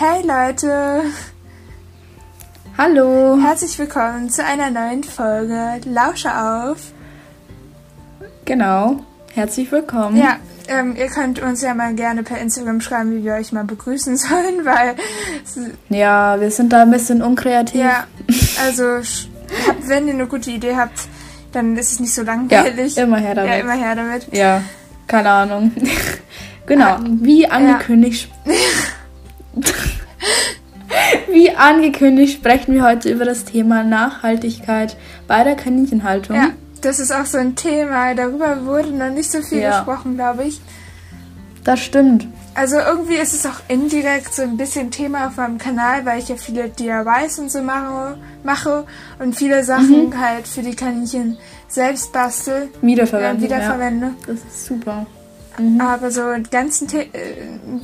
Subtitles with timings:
[0.00, 1.02] Hey Leute!
[2.78, 3.36] Hallo!
[3.42, 6.92] Herzlich willkommen zu einer neuen Folge Lausche auf.
[8.44, 9.00] Genau,
[9.34, 10.16] herzlich willkommen.
[10.16, 10.36] Ja,
[10.68, 14.16] ähm, ihr könnt uns ja mal gerne per Instagram schreiben, wie wir euch mal begrüßen
[14.16, 14.94] sollen, weil.
[15.88, 17.80] Ja, wir sind da ein bisschen unkreativ.
[17.80, 18.06] Ja,
[18.64, 18.98] also
[19.66, 21.08] habt, wenn ihr eine gute Idee habt,
[21.50, 22.94] dann ist es nicht so langweilig.
[22.94, 23.50] Ja, immer her damit.
[23.50, 24.28] Ja, immer her damit.
[24.30, 24.62] Ja,
[25.08, 25.72] keine Ahnung.
[26.66, 28.30] genau, wie angekündigt.
[28.44, 28.52] Ja.
[31.30, 34.96] Wie angekündigt sprechen wir heute über das Thema Nachhaltigkeit
[35.26, 36.36] bei der Kaninchenhaltung.
[36.36, 36.50] Ja,
[36.80, 38.14] das ist auch so ein Thema.
[38.14, 39.78] Darüber wurde noch nicht so viel ja.
[39.78, 40.60] gesprochen, glaube ich.
[41.64, 42.26] Das stimmt.
[42.54, 46.28] Also irgendwie ist es auch indirekt so ein bisschen Thema auf meinem Kanal, weil ich
[46.28, 48.84] ja viele DIYs und so mache, mache
[49.18, 50.20] und viele Sachen mhm.
[50.20, 51.36] halt für die Kaninchen
[51.68, 52.68] selbst bastel.
[52.80, 53.44] Wiederverwende.
[53.44, 54.06] Äh, wiederverwende.
[54.06, 55.06] Ja, das ist super.
[55.58, 55.80] Mhm.
[55.80, 57.06] Aber so ein ganzen äh,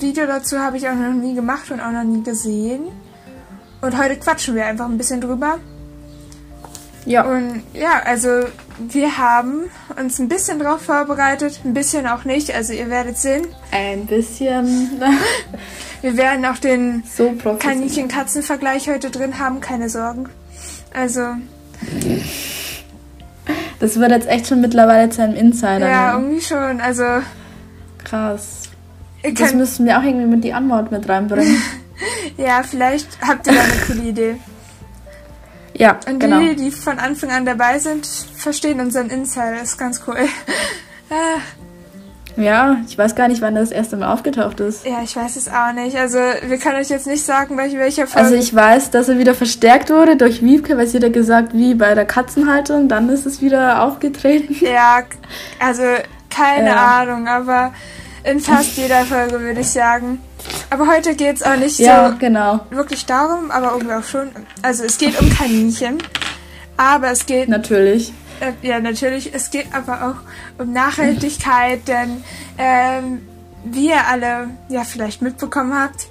[0.00, 2.84] Video dazu habe ich auch noch nie gemacht und auch noch nie gesehen.
[3.80, 5.58] Und heute quatschen wir einfach ein bisschen drüber.
[7.06, 7.24] Ja.
[7.24, 8.28] Und ja, also
[8.78, 12.54] wir haben uns ein bisschen drauf vorbereitet, ein bisschen auch nicht.
[12.54, 13.46] Also ihr werdet sehen.
[13.70, 15.02] Ein bisschen.
[16.02, 20.28] wir werden auch den so Kaninchen-Katzen-Vergleich heute drin haben, keine Sorgen.
[20.94, 21.20] Also.
[23.80, 25.88] Das wird jetzt echt schon mittlerweile zu einem Insider.
[25.88, 26.22] Ja, ne?
[26.22, 26.80] irgendwie schon.
[26.80, 27.04] Also.
[28.04, 28.62] Krass.
[29.34, 31.60] Das müssen wir auch irgendwie mit die Antwort mit reinbringen.
[32.36, 34.36] ja, vielleicht habt ihr da eine coole Idee.
[35.76, 36.38] Ja, Und genau.
[36.38, 39.56] die, die von Anfang an dabei sind, verstehen unseren Insider.
[39.58, 40.16] Das ist ganz cool.
[41.10, 41.38] Ah.
[42.36, 44.84] Ja, ich weiß gar nicht, wann das erste Mal aufgetaucht ist.
[44.84, 45.96] Ja, ich weiß es auch nicht.
[45.96, 48.26] Also, wir können euch jetzt nicht sagen, welche, welcher Folge.
[48.26, 51.74] Also, ich weiß, dass er wieder verstärkt wurde durch Wiebke, weil sie hat gesagt, wie
[51.74, 54.56] bei der Katzenhaltung, dann ist es wieder aufgetreten.
[54.60, 55.04] Ja,
[55.60, 55.82] also,
[56.34, 57.00] keine ja.
[57.00, 57.72] Ahnung, aber
[58.24, 60.20] in fast jeder Folge würde ich sagen.
[60.70, 62.60] Aber heute geht es auch nicht ja, so genau.
[62.70, 64.30] wirklich darum, aber irgendwie auch schon.
[64.62, 65.98] Also es geht um Kaninchen,
[66.76, 67.48] aber es geht...
[67.48, 68.12] Natürlich.
[68.40, 69.34] Äh, ja, natürlich.
[69.34, 72.24] Es geht aber auch um Nachhaltigkeit, denn
[72.58, 73.22] ähm,
[73.64, 76.08] wie ihr alle ja vielleicht mitbekommen habt,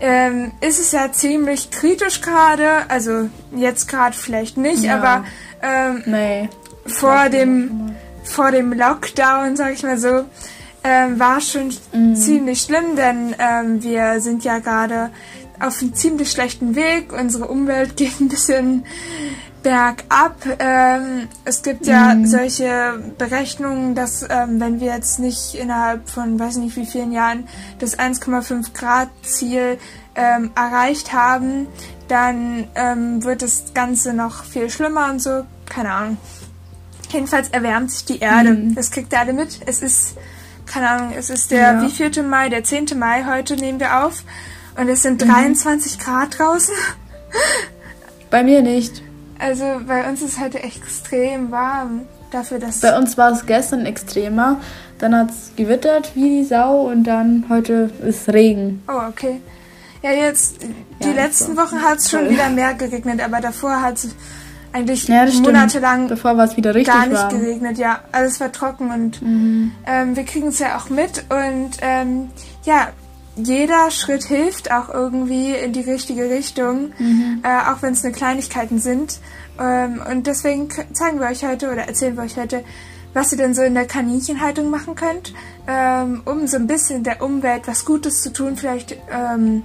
[0.00, 2.68] ähm, ist es ja ziemlich kritisch gerade.
[2.88, 4.96] Also jetzt gerade vielleicht nicht, ja.
[4.96, 5.24] aber
[5.62, 6.48] ähm, nee,
[6.86, 7.94] vor dem
[8.28, 10.24] vor dem Lockdown, sag ich mal so,
[10.84, 12.14] ähm, war schon mhm.
[12.14, 15.10] ziemlich schlimm, denn ähm, wir sind ja gerade
[15.60, 17.12] auf einem ziemlich schlechten Weg.
[17.12, 18.84] Unsere Umwelt geht ein bisschen
[19.62, 20.36] bergab.
[20.58, 22.26] Ähm, es gibt ja mhm.
[22.26, 27.48] solche Berechnungen, dass ähm, wenn wir jetzt nicht innerhalb von weiß nicht wie vielen Jahren
[27.78, 29.78] das 1,5 Grad Ziel
[30.14, 31.66] ähm, erreicht haben,
[32.08, 35.44] dann ähm, wird das Ganze noch viel schlimmer und so.
[35.66, 36.16] Keine Ahnung.
[37.10, 38.50] Jedenfalls erwärmt sich die Erde.
[38.50, 38.74] Mhm.
[38.74, 39.60] Das kriegt ihr alle mit.
[39.66, 40.16] Es ist
[40.68, 41.82] keine Ahnung, es ist der ja.
[41.82, 42.98] wievielte Mai, der 10.
[42.98, 44.22] Mai heute nehmen wir auf
[44.76, 45.30] und es sind mhm.
[45.30, 46.74] 23 Grad draußen.
[48.30, 49.02] Bei mir nicht.
[49.38, 52.02] Also bei uns ist es heute extrem warm.
[52.30, 54.60] Dafür, dass bei uns war es gestern extremer.
[54.98, 58.82] Dann hat es gewittert wie die Sau und dann heute ist Regen.
[58.88, 59.40] Oh, okay.
[60.02, 60.56] Ja, jetzt,
[61.02, 64.14] die ja, letzten Wochen hat es schon wieder mehr geregnet, aber davor hat es
[64.78, 67.40] eigentlich ja, monatelang Bevor war es wieder richtig gar nicht warm.
[67.40, 67.78] geregnet.
[67.78, 69.72] Ja, alles war trocken und mhm.
[69.86, 72.30] ähm, wir kriegen es ja auch mit und ähm,
[72.64, 72.88] ja,
[73.36, 77.42] jeder Schritt hilft auch irgendwie in die richtige Richtung, mhm.
[77.44, 79.20] äh, auch wenn es nur Kleinigkeiten sind.
[79.60, 82.64] Ähm, und deswegen zeigen wir euch heute oder erzählen wir euch heute,
[83.14, 85.32] was ihr denn so in der Kaninchenhaltung machen könnt,
[85.66, 89.62] ähm, um so ein bisschen der Umwelt was Gutes zu tun, vielleicht ähm,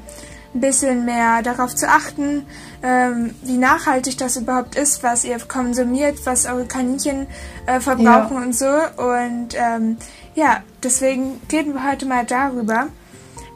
[0.54, 2.46] ein bisschen mehr darauf zu achten,
[2.84, 7.28] ähm, wie nachhaltig das überhaupt ist, was ihr konsumiert, was eure Kaninchen
[7.66, 8.42] äh, verbrauchen ja.
[8.42, 8.66] und so.
[8.66, 9.98] Und ähm,
[10.36, 12.88] ja, deswegen reden wir heute mal darüber.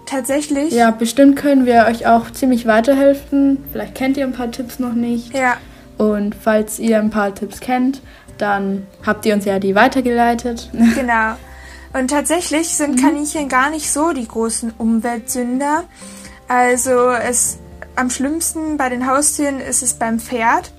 [0.05, 0.71] Tatsächlich.
[0.71, 3.65] Ja, bestimmt können wir euch auch ziemlich weiterhelfen.
[3.71, 5.33] Vielleicht kennt ihr ein paar Tipps noch nicht.
[5.35, 5.57] Ja.
[5.97, 8.01] Und falls ihr ein paar Tipps kennt,
[8.37, 10.71] dann habt ihr uns ja die weitergeleitet.
[10.95, 11.35] Genau.
[11.93, 13.01] Und tatsächlich sind mhm.
[13.01, 15.85] Kaninchen gar nicht so die großen Umweltsünder.
[16.47, 17.57] Also es
[17.95, 20.71] am schlimmsten bei den Haustieren ist es beim Pferd.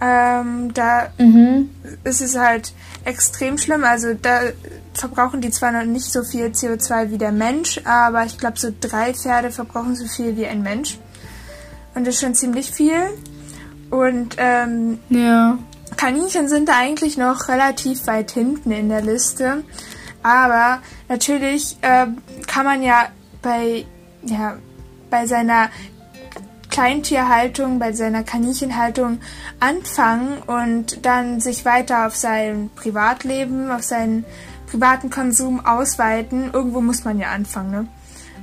[0.00, 1.70] Ähm, da mhm.
[2.04, 2.72] ist es halt
[3.04, 3.84] extrem schlimm.
[3.84, 4.40] Also da
[4.94, 8.70] verbrauchen die zwar noch nicht so viel CO2 wie der Mensch, aber ich glaube, so
[8.80, 10.98] drei Pferde verbrauchen so viel wie ein Mensch.
[11.94, 13.00] Und das ist schon ziemlich viel.
[13.90, 15.58] Und ähm, ja.
[15.96, 19.64] Kaninchen sind da eigentlich noch relativ weit hinten in der Liste.
[20.22, 22.06] Aber natürlich äh,
[22.46, 23.08] kann man ja
[23.42, 23.84] bei
[24.22, 24.56] ja,
[25.10, 25.68] bei seiner
[26.70, 29.18] Kleintierhaltung, bei seiner Kaninchenhaltung
[29.58, 34.24] anfangen und dann sich weiter auf sein Privatleben, auf seinen
[34.70, 36.50] privaten Konsum ausweiten.
[36.52, 37.86] Irgendwo muss man ja anfangen, ne?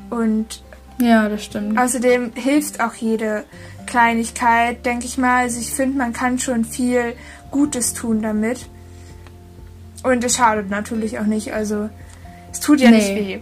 [0.10, 0.62] Und
[1.00, 1.80] Ja, das stimmt.
[1.80, 3.46] Außerdem hilft auch jede
[3.86, 5.44] Kleinigkeit, denke ich mal.
[5.44, 7.14] Also ich finde, man kann schon viel
[7.52, 8.68] Gutes tun damit.
[10.04, 11.54] Und es schadet natürlich auch nicht.
[11.54, 11.90] Also
[12.52, 12.98] es tut ja Nee.
[12.98, 13.40] nicht weh.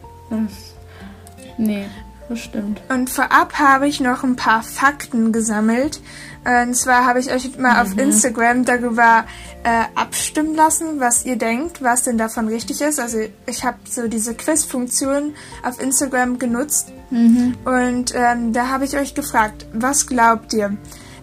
[1.58, 1.86] Nee,
[2.30, 2.82] das stimmt.
[2.90, 6.02] Und vorab habe ich noch ein paar Fakten gesammelt.
[6.44, 9.26] Und zwar habe ich euch mal auf Instagram darüber
[9.64, 13.00] äh, abstimmen lassen, was ihr denkt, was denn davon richtig ist.
[13.00, 13.18] Also
[13.48, 15.34] ich habe so diese Quiz-Funktion
[15.64, 20.76] auf Instagram genutzt und ähm, da habe ich euch gefragt, was glaubt ihr?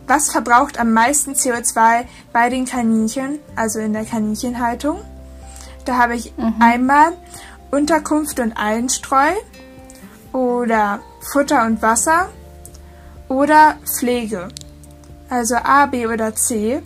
[0.06, 5.00] Was verbraucht am meisten CO2 bei den Kaninchen, also in der Kaninchenhaltung?
[5.84, 7.12] Da habe ich einmal
[7.70, 9.32] Unterkunft und Einstreu
[10.32, 11.00] oder
[11.32, 12.28] Futter und Wasser
[13.28, 14.48] oder Pflege.
[15.28, 16.82] Also A, B oder C.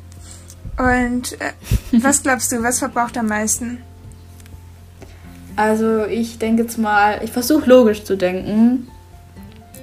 [0.78, 1.52] Und äh,
[2.02, 3.82] was glaubst du, was verbraucht am meisten?
[5.56, 8.88] Also ich denke jetzt mal, ich versuche logisch zu denken.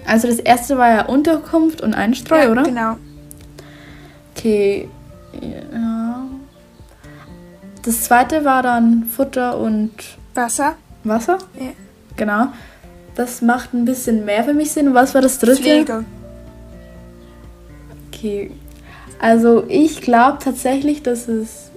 [0.05, 2.63] Also das erste war ja Unterkunft und Einstreu, ja, oder?
[2.63, 2.97] Genau.
[4.35, 4.89] Okay.
[5.73, 6.25] Ja.
[7.83, 9.91] Das zweite war dann Futter und
[10.35, 11.39] Wasser, Wasser.
[11.59, 11.71] Ja.
[12.15, 12.47] Genau.
[13.15, 14.87] Das macht ein bisschen mehr für mich Sinn.
[14.87, 15.61] Und was war das dritte?
[15.61, 16.05] Pflege.
[18.11, 18.51] Okay.
[19.19, 21.69] Also ich glaube tatsächlich, dass es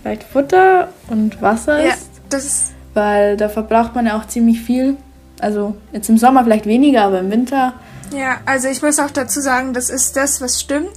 [0.00, 4.60] vielleicht Futter und Wasser Ja, ist, das ist, weil da verbraucht man ja auch ziemlich
[4.60, 4.96] viel.
[5.40, 7.74] Also jetzt im Sommer vielleicht weniger, aber im Winter.
[8.12, 10.90] ja, also ich muss auch dazu sagen, das ist das, was stimmt.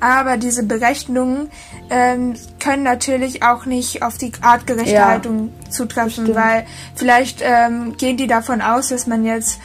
[0.00, 1.48] Aber diese Berechnungen
[1.92, 6.64] ähm, können natürlich auch nicht auf die artgerechte Ja, Haltung zutreffen, weil
[6.96, 9.60] vielleicht ähm, gehen die davon aus, dass man jetzt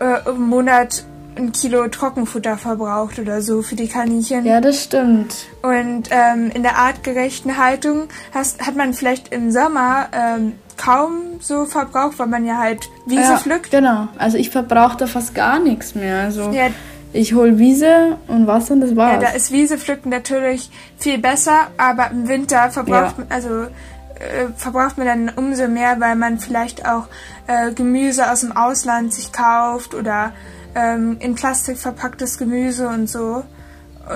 [0.00, 1.04] äh, im Monat
[1.36, 4.44] ein Kilo Trockenfutter verbraucht oder so für die Kaninchen.
[4.44, 5.34] Ja, das stimmt.
[5.62, 11.66] Und ähm, in der artgerechten Haltung hast, hat man vielleicht im Sommer ähm, kaum so
[11.66, 13.70] Verbrauch, weil man ja halt Wiese ja, pflückt.
[13.70, 14.08] Genau.
[14.16, 16.22] Also ich verbrauche da fast gar nichts mehr.
[16.22, 16.68] Also Ja,
[17.12, 19.20] ich hole Wiese und Wasser und das ja, war's.
[19.24, 23.24] da ist Wiese pflücken natürlich viel besser, aber im Winter verbraucht Ja.
[23.24, 27.06] man, also äh, verbraucht man dann umso mehr, weil man vielleicht auch
[27.46, 30.32] äh, Gemüse aus dem Ausland sich kauft oder
[30.74, 33.42] ähm, in Plastik verpacktes Gemüse und so.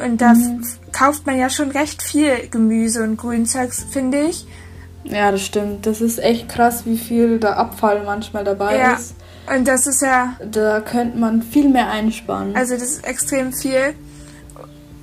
[0.04, 0.64] Und da Mhm.
[0.92, 4.46] kauft man ja schon recht viel Gemüse und Grünzeugs, finde ich.
[5.04, 5.86] ja, das stimmt.
[5.86, 8.92] Das ist echt krass, wie viel da Abfall manchmal dabei Ja.
[8.94, 9.14] ist.
[9.54, 12.54] Und das ist ja Da könnte man viel mehr einsparen.
[12.56, 13.94] Also das ist extrem viel.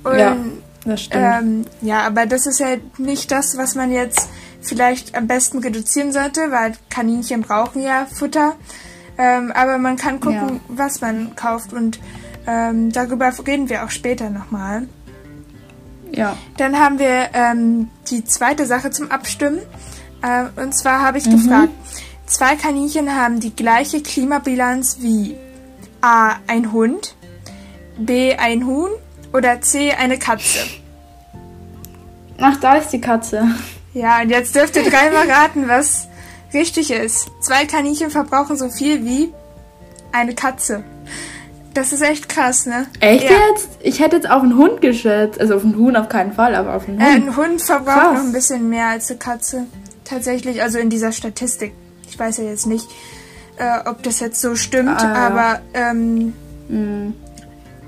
[0.02, 0.36] Und, Ja,
[0.84, 1.24] das stimmt.
[1.42, 4.28] ähm, ja, aber das ist ja nicht das, was man jetzt
[4.62, 8.54] vielleicht am besten reduzieren sollte, weil Kaninchen brauchen ja Futter.
[9.18, 10.60] Ähm, aber man kann gucken, Ja.
[10.68, 12.00] was man kauft und
[12.46, 14.88] ähm, darüber reden wir auch später nochmal.
[16.12, 16.36] ja.
[16.56, 19.60] Dann haben wir ähm, die zweite Sache zum Abstimmen.
[20.26, 21.32] Ähm, und zwar habe ich Mhm.
[21.32, 21.72] gefragt,
[22.30, 25.36] zwei Kaninchen haben die gleiche Klimabilanz wie
[26.00, 26.36] A.
[26.46, 27.14] ein Hund,
[27.98, 28.34] B.
[28.34, 28.90] ein Huhn
[29.32, 29.92] oder C.
[29.92, 30.60] eine Katze.
[32.38, 33.44] Ach, da ist die Katze.
[33.92, 36.08] Ja, und jetzt dürft ihr dreimal raten, was
[36.54, 37.28] richtig ist.
[37.42, 39.32] Zwei Kaninchen verbrauchen so viel wie
[40.12, 40.82] eine Katze.
[41.74, 42.86] Das ist echt krass, ne?
[43.00, 43.36] Echt ja.
[43.52, 43.68] jetzt?
[43.80, 45.40] Ich hätte jetzt auf einen Hund geschätzt.
[45.40, 47.14] Also auf einen Huhn auf keinen Fall, aber auf einen Äh, Hund.
[47.28, 48.14] ein Hund verbraucht Krass.
[48.14, 49.66] noch ein bisschen mehr als eine Katze.
[50.04, 51.72] Tatsächlich, also in dieser Statistik.
[52.10, 52.88] Ich weiß ja jetzt nicht,
[53.56, 55.26] äh, ob das jetzt so stimmt, Ah, ja.
[55.26, 56.34] aber ähm,
[56.68, 57.14] Hm.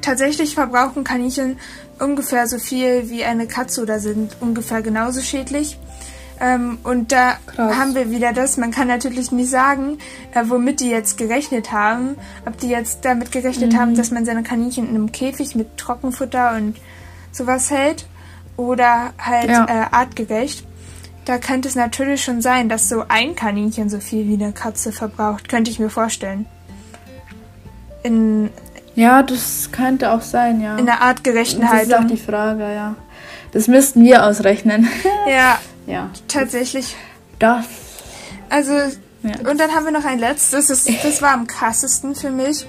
[0.01, 1.59] tatsächlich verbrauchen Kaninchen
[1.99, 5.79] ungefähr so viel wie eine Katze oder sind ungefähr genauso schädlich.
[6.41, 7.77] Ähm, und da Krass.
[7.77, 9.99] haben wir wieder das, man kann natürlich nicht sagen,
[10.35, 12.17] äh, womit die jetzt gerechnet haben.
[12.47, 13.79] Ob die jetzt damit gerechnet Mhm.
[13.79, 16.77] haben, dass man seine Kaninchen in einem Käfig mit Trockenfutter und
[17.31, 18.07] sowas hält
[18.57, 19.67] oder halt Ja.
[19.69, 20.67] äh, artgerecht.
[21.25, 24.91] Da könnte es natürlich schon sein, dass so ein Kaninchen so viel wie eine Katze
[24.93, 25.49] verbraucht.
[25.49, 26.47] Könnte ich mir vorstellen.
[28.03, 28.51] In,
[28.95, 30.77] Ja, das könnte auch sein, ja.
[30.77, 32.09] in der artgerechten das ist auch Haltung.
[32.09, 32.97] die Frage, ja.
[33.53, 34.89] Das müssten wir ausrechnen.
[35.29, 36.11] Ja, ja.
[36.29, 36.97] tatsächlich.
[37.39, 37.65] Das.
[38.51, 38.73] Also,
[39.23, 39.49] Ja.
[39.49, 40.67] und dann haben wir noch ein letztes.
[40.67, 42.67] Das, das war am krassesten für mich.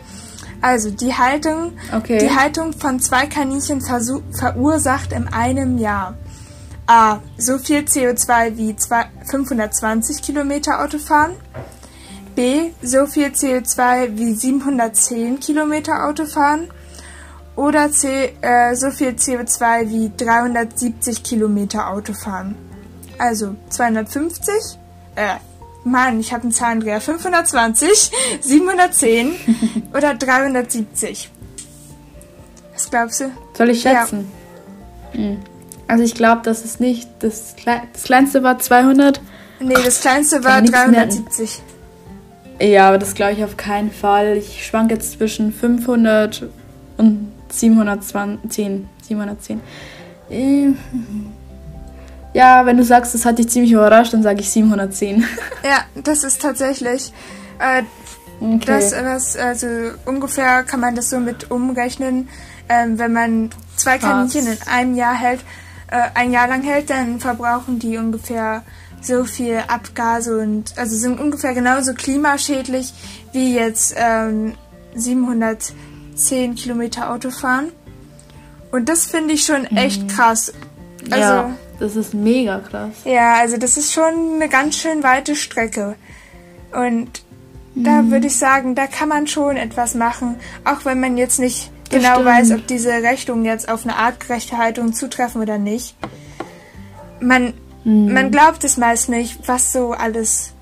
[0.61, 2.19] Also, die Haltung, Okay.
[2.19, 6.13] die Haltung von zwei Kaninchen verursacht in einem Jahr
[6.87, 7.19] A.
[7.37, 11.35] So viel CO2 wie zwei, 520 Kilometer Autofahren.
[12.35, 12.71] B.
[12.81, 16.69] So viel CO2 wie 710 Kilometer Autofahren.
[17.55, 18.33] Oder C.
[18.41, 22.55] Äh, so viel CO2 wie 370 Kilometer Autofahren.
[23.19, 24.53] Also 250.
[25.15, 25.35] Äh,
[25.83, 26.99] Mann, ich habe einen Zahlendreher.
[27.01, 28.11] 520,
[28.41, 29.35] 710
[29.93, 31.29] oder 370.
[32.73, 33.31] Was glaubst du?
[33.53, 34.31] Soll ich schätzen?
[35.11, 35.37] Hm.
[35.87, 37.09] Also ich glaube, das ist nicht.
[37.19, 39.21] Das, Klei das kleinste war 200.
[39.59, 41.25] Nee, das kleinste war kann nichts merken.
[41.25, 41.61] 370.
[42.59, 44.37] Ja, aber das glaube ich auf keinen Fall.
[44.37, 46.47] Ich schwank jetzt zwischen 500
[46.97, 48.87] und 710.
[49.01, 49.61] 710.
[50.29, 50.69] Äh,
[52.33, 55.25] ja, wenn du sagst, das hat dich ziemlich überrascht, dann sage ich 710.
[55.63, 57.13] Ja, das ist tatsächlich.
[57.59, 57.83] Äh,
[58.41, 58.59] okay.
[58.65, 59.67] Das, das, also
[60.05, 62.27] ungefähr kann man das so mit umrechnen.
[62.69, 65.41] Ähm, wenn man zwei Kaninchen in einem Jahr hält,
[65.93, 68.63] äh, ein Jahr lang hält, dann verbrauchen die ungefähr
[68.99, 72.93] so viel Abgase und also sind ungefähr genauso klimaschädlich
[73.31, 74.55] wie jetzt ähm,
[74.95, 77.71] 710 Kilometer Autofahren.
[78.71, 80.07] Und das finde ich schon echt mhm.
[80.07, 80.53] krass.
[81.11, 82.91] Also, ja, das ist mega krass.
[83.05, 85.95] Ja, also das ist schon eine ganz schön weite Strecke.
[86.71, 87.23] Und
[87.75, 87.83] mhm.
[87.83, 91.72] da würde ich sagen, da kann man schon etwas machen, auch wenn man jetzt nicht
[91.93, 92.25] genau stimmt.
[92.25, 95.95] weiß, ob diese Rechnungen jetzt auf eine artgerechte Haltung zutreffen oder nicht.
[97.19, 98.13] Man Mhm.
[98.13, 100.53] Man glaubt es meist nicht, was so alles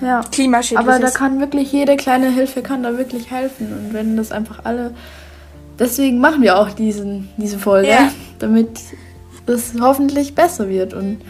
[0.00, 0.22] ja.
[0.30, 1.02] klimaschädlich Aber ist.
[1.02, 3.72] Aber da kann wirklich jede kleine Hilfe kann da wirklich helfen.
[3.72, 4.92] Und wenn das einfach alle.
[5.78, 8.12] Deswegen machen wir auch diesen, diese Folge, ja.
[8.38, 8.68] damit
[9.46, 10.94] es hoffentlich besser wird.
[10.94, 11.22] Und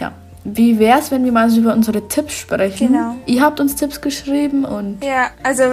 [0.00, 0.12] ja,
[0.44, 2.88] wie wäre es, wenn wir mal über unsere Tipps sprechen?
[2.88, 3.16] Genau.
[3.26, 5.04] Ihr habt uns Tipps geschrieben und.
[5.04, 5.64] Ja, also.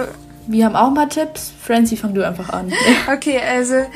[0.46, 1.52] Wir haben auch ein paar Tipps.
[1.62, 2.72] Francie, fang du einfach an.
[3.12, 3.86] Okay, also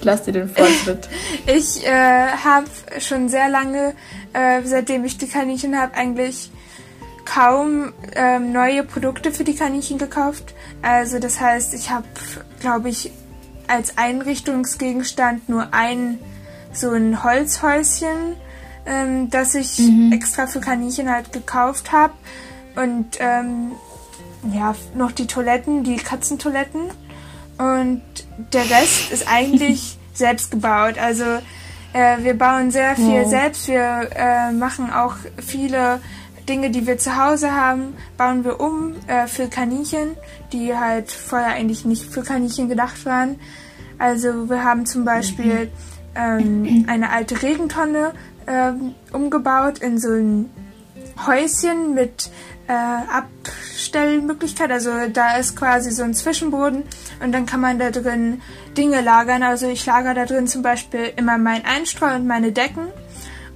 [0.00, 1.08] lass dir den Vortritt.
[1.46, 2.66] ich äh, habe
[2.98, 3.94] schon sehr lange,
[4.32, 6.50] äh, seitdem ich die Kaninchen habe, eigentlich
[7.24, 10.54] kaum ähm, neue Produkte für die Kaninchen gekauft.
[10.82, 12.06] Also das heißt, ich habe,
[12.60, 13.10] glaube ich,
[13.68, 16.18] als Einrichtungsgegenstand nur ein
[16.72, 18.36] so ein Holzhäuschen,
[18.86, 20.12] ähm, das ich mhm.
[20.12, 22.14] extra für Kaninchen halt gekauft habe.
[22.74, 23.72] Und ähm,
[24.52, 26.82] ja, noch die Toiletten, die Katzentoiletten.
[27.58, 28.02] Und
[28.52, 30.98] der Rest ist eigentlich selbst gebaut.
[30.98, 31.24] Also
[31.92, 33.28] äh, wir bauen sehr viel ja.
[33.28, 33.68] selbst.
[33.68, 36.00] Wir äh, machen auch viele
[36.48, 40.16] Dinge, die wir zu Hause haben, bauen wir um äh, für Kaninchen,
[40.52, 43.38] die halt vorher eigentlich nicht für Kaninchen gedacht waren.
[43.98, 45.70] Also wir haben zum Beispiel
[46.16, 48.12] ähm, eine alte Regentonne
[48.46, 50.50] ähm, umgebaut in so ein
[51.26, 52.30] Häuschen mit
[52.68, 54.70] Abstellmöglichkeit.
[54.70, 56.84] Also da ist quasi so ein Zwischenboden
[57.22, 58.40] und dann kann man da drin
[58.76, 59.42] Dinge lagern.
[59.42, 62.88] Also ich lagere da drin zum Beispiel immer mein Einstreu und meine Decken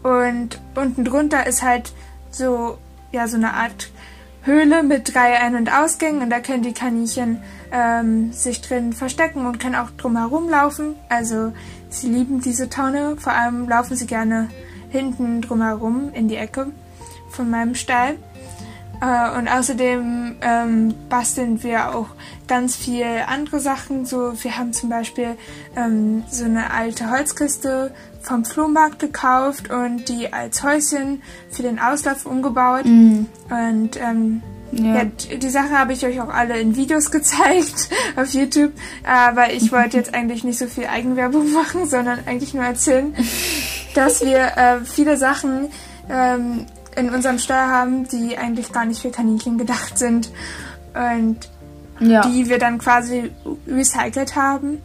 [0.02, 1.92] und unten drunter ist halt
[2.30, 2.78] so
[3.12, 3.90] ja so eine Art
[4.42, 9.44] Höhle mit drei Ein- und Ausgängen und da können die Kaninchen ähm, sich drin verstecken
[9.44, 10.94] und können auch drumherum laufen.
[11.08, 11.52] Also
[11.88, 14.48] sie lieben diese Tonne, vor allem laufen sie gerne
[14.90, 16.68] hinten drumherum in die Ecke
[17.30, 18.16] von meinem Stall.
[19.00, 22.08] Äh, und außerdem ähm, basteln wir auch
[22.48, 24.06] ganz viel andere Sachen.
[24.06, 25.36] So, wir haben zum Beispiel
[25.76, 32.26] ähm, so eine alte Holzkiste vom Flohmarkt gekauft und die als Häuschen für den Auslauf
[32.26, 32.84] umgebaut.
[32.84, 33.26] Mm.
[33.50, 34.96] Und ähm, ja.
[34.96, 35.04] ja.
[35.04, 38.72] die Sache habe ich euch auch alle in Videos gezeigt auf YouTube,
[39.04, 43.14] aber ich wollte jetzt eigentlich nicht so viel Eigenwerbung machen, sondern eigentlich nur erzählen,
[43.94, 45.68] dass wir äh, viele Sachen
[46.10, 50.30] ähm, in unserem Stall haben, die eigentlich gar nicht für Kaninchen gedacht sind
[50.94, 51.38] und
[52.00, 52.22] ja.
[52.22, 53.30] die wir dann quasi
[53.66, 54.78] recycelt haben.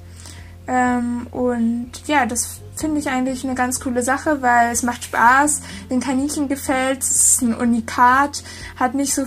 [0.67, 5.61] Ähm, und ja, das finde ich eigentlich eine ganz coole Sache, weil es macht Spaß,
[5.89, 8.43] den Kaninchen gefällt, es ist ein Unikat,
[8.77, 9.23] hat nicht so,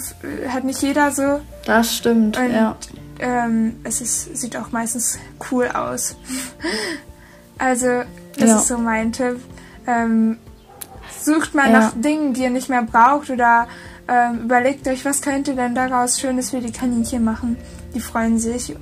[0.49, 1.41] hat nicht jeder so.
[1.67, 2.77] Das stimmt, und, ja.
[3.19, 5.19] Ähm, es ist, sieht auch meistens
[5.51, 6.17] cool aus.
[7.59, 8.03] also,
[8.39, 8.57] das ja.
[8.57, 9.41] ist so mein Tipp.
[9.87, 10.39] Ähm,
[11.25, 11.81] Sucht mal ja.
[11.81, 13.67] nach Dingen, die ihr nicht mehr braucht oder
[14.09, 17.57] ähm, überlegt euch, was könnte denn daraus Schönes für die Kaninchen machen.
[17.95, 18.75] Die freuen sich.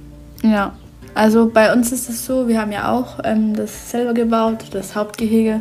[0.42, 0.72] Ja,
[1.14, 4.96] also bei uns ist es so, wir haben ja auch ähm, das selber gebaut, das
[4.96, 5.60] Hauptgehege,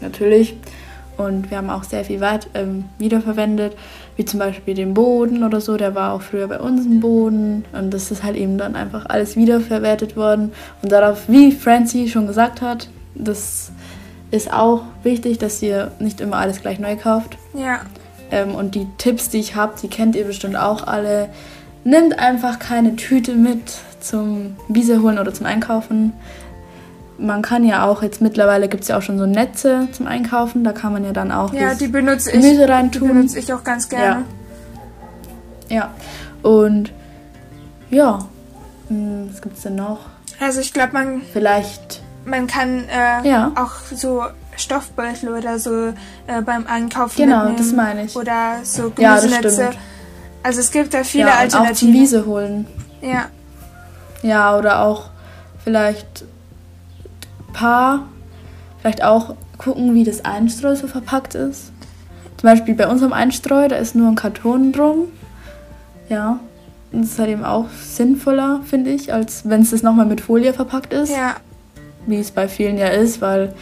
[0.00, 0.56] natürlich.
[1.16, 3.74] Und wir haben auch sehr viel weit ähm, wiederverwendet,
[4.16, 7.64] wie zum Beispiel den Boden oder so, der war auch früher bei uns im Boden.
[7.72, 10.52] Und das ist halt eben dann einfach alles wiederverwertet worden.
[10.82, 13.70] Und darauf, wie Francie schon gesagt hat, das
[14.30, 17.38] ist auch wichtig, dass ihr nicht immer alles gleich neu kauft.
[17.54, 17.80] Ja.
[18.30, 21.28] Ähm, und die Tipps, die ich habe, die kennt ihr bestimmt auch alle.
[21.84, 26.12] Nehmt einfach keine Tüte mit zum Wiese holen oder zum Einkaufen.
[27.18, 30.64] Man kann ja auch, jetzt mittlerweile gibt es ja auch schon so Netze zum Einkaufen,
[30.64, 33.02] da kann man ja dann auch ja, die benutze Gemüse ich, reintun.
[33.02, 34.24] Die benutze ich auch ganz gerne.
[35.70, 35.76] Ja.
[35.76, 35.94] ja.
[36.42, 36.92] Und
[37.88, 38.18] ja,
[38.88, 40.00] hm, was gibt es denn noch?
[40.40, 41.22] Also ich glaube, man...
[41.32, 43.52] Vielleicht man kann äh, ja.
[43.54, 44.24] auch so
[44.56, 45.88] Stoffbeutel oder so
[46.26, 47.56] äh, beim Einkaufen genau, mitnehmen.
[47.58, 48.16] das meine ich.
[48.16, 49.62] Oder so Gemüsenetze.
[49.62, 49.70] Ja,
[50.42, 51.72] also es gibt da viele ja, Alternativen.
[51.72, 52.66] auch zum Wiese holen.
[53.00, 53.26] Ja.
[54.22, 55.10] Ja, oder auch
[55.62, 56.24] vielleicht
[57.48, 58.08] ein paar,
[58.80, 61.72] vielleicht auch gucken, wie das Einstreu so verpackt ist.
[62.36, 65.08] Zum Beispiel bei unserem Einstreu, da ist nur ein Karton drum.
[66.08, 66.40] Ja.
[66.92, 70.52] Das ist halt eben auch sinnvoller, finde ich, als wenn es das nochmal mit Folie
[70.54, 71.10] verpackt ist.
[71.10, 71.36] Ja.
[72.06, 73.52] Wie es bei vielen ja ist, weil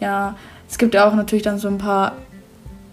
[0.00, 0.36] ja,
[0.68, 2.12] es gibt ja auch natürlich dann so ein paar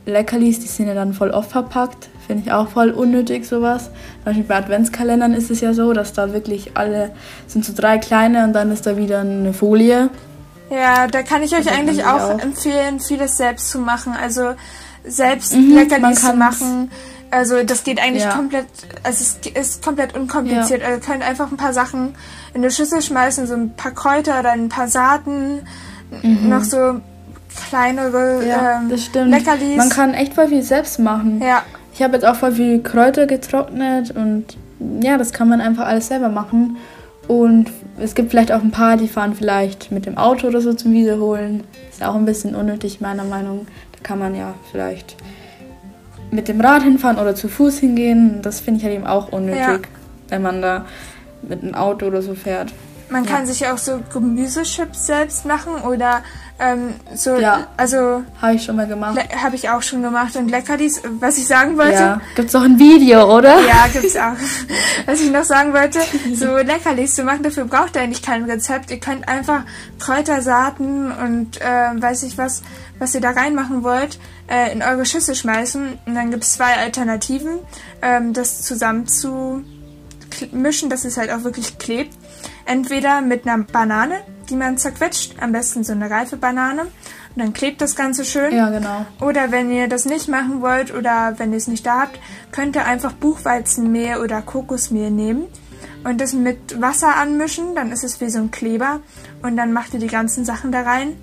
[0.05, 2.09] Leckerlis, die sind ja dann voll oft verpackt.
[2.25, 3.85] Finde ich auch voll unnötig, sowas.
[3.85, 7.11] Zum Beispiel bei Adventskalendern ist es ja so, dass da wirklich alle
[7.47, 10.09] sind so drei kleine und dann ist da wieder eine Folie.
[10.71, 14.13] Ja, da kann ich euch eigentlich auch, auch, empfehlen, vieles selbst zu machen.
[14.19, 14.55] Also
[15.03, 16.89] selbst mhm, Leckerlis zu machen.
[17.31, 18.31] Also das geht eigentlich ja.
[18.31, 18.67] komplett,
[19.03, 20.81] also es ist komplett unkompliziert.
[20.81, 20.87] Ja.
[20.87, 22.15] Also ihr könnt einfach ein paar Sachen
[22.53, 25.61] in eine Schüssel schmeißen, so ein paar Kräuter oder ein paar Saaten,
[26.21, 26.49] mhm.
[26.49, 27.01] noch so
[27.69, 29.31] kleinere ja, ähm, das stimmt.
[29.31, 29.77] Leckerlis.
[29.77, 31.41] Man kann echt voll viel selbst machen.
[31.41, 31.63] Ja.
[31.93, 34.57] Ich habe jetzt auch voll viel Kräuter getrocknet und
[35.01, 36.77] ja, das kann man einfach alles selber machen.
[37.27, 40.73] Und es gibt vielleicht auch ein paar, die fahren vielleicht mit dem Auto oder so
[40.73, 41.63] zum Wiese holen.
[41.89, 43.67] Ist auch ein bisschen unnötig, meiner Meinung.
[43.93, 45.15] Da kann man ja vielleicht
[46.35, 48.41] mit dem Rad hinfahren oder zu Fuß hingehen.
[48.41, 49.79] Das finde ich halt eben auch unnötig, ja.
[50.29, 50.85] wenn man da
[51.41, 52.73] mit einem Auto oder so fährt.
[53.09, 53.31] Man ja.
[53.31, 56.23] kann sich auch so Gemüsechips selbst machen oder
[56.57, 59.19] ähm, so, ja, also habe ich schon mal gemacht.
[59.43, 61.93] Habe ich auch schon gemacht und Leckerlis, was ich sagen wollte.
[61.93, 63.59] Ja, gibt's auch ein Video, oder?
[63.67, 64.35] Ja, gibt's auch.
[65.05, 65.99] was ich noch sagen wollte,
[66.33, 68.89] so Leckerlis zu machen, dafür braucht ihr eigentlich kein Rezept.
[68.89, 69.63] Ihr könnt einfach
[69.99, 72.63] Kräutersaaten und äh, weiß ich was,
[72.99, 77.59] was ihr da reinmachen wollt, äh, in eure Schüssel schmeißen und dann gibt's zwei Alternativen,
[78.01, 79.63] ähm, das zusammen zu
[80.51, 82.15] mischen, dass es halt auch wirklich klebt.
[82.65, 84.15] Entweder mit einer Banane,
[84.49, 86.81] die man zerquetscht, am besten so eine reife Banane.
[86.81, 88.55] Und dann klebt das Ganze schön.
[88.55, 89.05] Ja, genau.
[89.19, 92.19] Oder wenn ihr das nicht machen wollt oder wenn ihr es nicht da habt,
[92.51, 95.47] könnt ihr einfach Buchweizenmehl oder Kokosmehl nehmen
[96.05, 97.75] und das mit Wasser anmischen.
[97.75, 99.01] Dann ist es wie so ein Kleber.
[99.41, 101.17] Und dann macht ihr die ganzen Sachen da rein.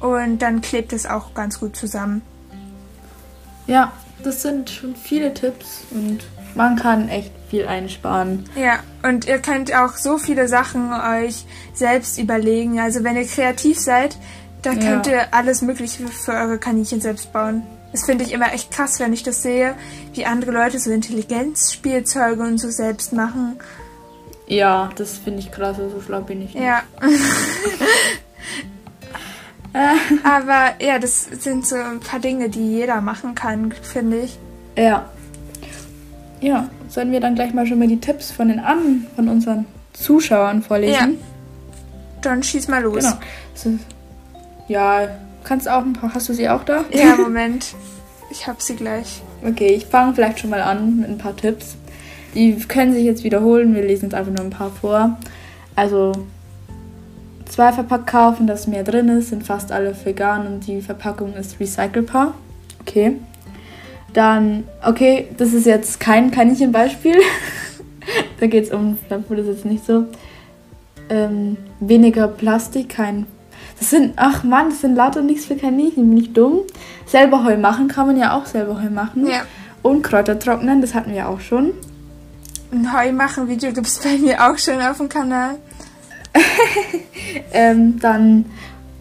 [0.00, 2.22] Und dann klebt es auch ganz gut zusammen.
[3.70, 3.92] Ja,
[4.24, 6.18] das sind schon viele Tipps und
[6.56, 8.44] man kann echt viel einsparen.
[8.56, 12.80] Ja, und ihr könnt auch so viele Sachen euch selbst überlegen.
[12.80, 14.18] Also wenn ihr kreativ seid,
[14.62, 15.12] da könnt ja.
[15.12, 17.62] ihr alles Mögliche für eure Kaninchen selbst bauen.
[17.92, 19.76] Das finde ich immer echt krass, wenn ich das sehe,
[20.14, 23.60] wie andere Leute so Intelligenzspielzeuge und so selbst machen.
[24.48, 26.64] Ja, das finde ich krass, so schlau bin ich nicht.
[26.64, 26.82] Ja.
[30.24, 34.38] Aber ja, das sind so ein paar Dinge, die jeder machen kann, finde ich.
[34.76, 35.08] Ja,
[36.40, 39.66] ja, sollen wir dann gleich mal schon mal die Tipps von den anderen, von unseren
[39.92, 41.12] Zuschauern vorlesen?
[41.12, 41.26] Ja.
[42.22, 43.04] Dann schieß mal los.
[43.04, 43.16] Genau.
[43.54, 43.78] So,
[44.68, 45.08] ja,
[45.44, 46.14] kannst auch ein paar.
[46.14, 46.84] Hast du sie auch da?
[46.92, 47.74] Ja, Moment.
[48.30, 49.22] Ich hab sie gleich.
[49.46, 51.76] Okay, ich fange vielleicht schon mal an mit ein paar Tipps.
[52.34, 53.74] Die können sich jetzt wiederholen.
[53.74, 55.18] Wir lesen jetzt einfach nur ein paar vor.
[55.74, 56.12] Also
[57.50, 61.58] zwei verpackt kaufen, dass mehr drin ist, sind fast alle vegan und die Verpackung ist
[61.60, 62.34] recycelbar.
[62.80, 63.16] Okay.
[64.12, 67.16] Dann, okay, das ist jetzt kein Kaninchenbeispiel.
[68.40, 70.06] da geht es um, das jetzt nicht so.
[71.08, 73.26] Ähm, weniger Plastik, kein.
[73.78, 76.60] Das sind, ach man, das sind lauter nichts für Kaninchen, bin ich dumm.
[77.06, 79.26] Selber Heu machen kann man ja auch selber Heu machen.
[79.26, 79.42] Ja.
[79.82, 81.72] Und Kräuter trocknen, das hatten wir auch schon.
[82.72, 85.56] Ein Heu machen Video gibt es bei mir auch schon auf dem Kanal.
[87.52, 88.46] ähm, dann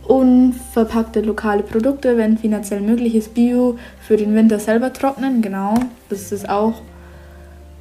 [0.08, 5.76] unverpackte lokale Produkte, wenn finanziell möglich ist, Bio für den Winter selber trocknen, genau.
[6.10, 6.82] Das ist auch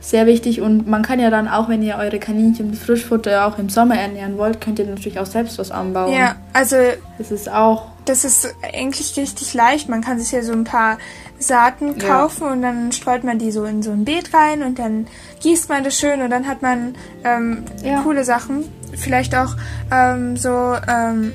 [0.01, 3.59] sehr wichtig und man kann ja dann auch, wenn ihr eure Kaninchen mit Frischfutter auch
[3.59, 6.13] im Sommer ernähren wollt, könnt ihr natürlich auch selbst was anbauen.
[6.13, 6.77] Ja, also
[7.17, 7.89] das ist auch.
[8.05, 9.89] Das ist eigentlich richtig leicht.
[9.89, 10.99] Man kann sich ja so ein paar
[11.39, 12.53] Saaten kaufen ja.
[12.53, 15.07] und dann streut man die so in so ein Beet rein und dann
[15.41, 18.03] gießt man das schön und dann hat man ähm, ja.
[18.03, 18.65] coole Sachen.
[18.97, 19.57] Vielleicht auch
[19.91, 21.33] ähm, so ähm,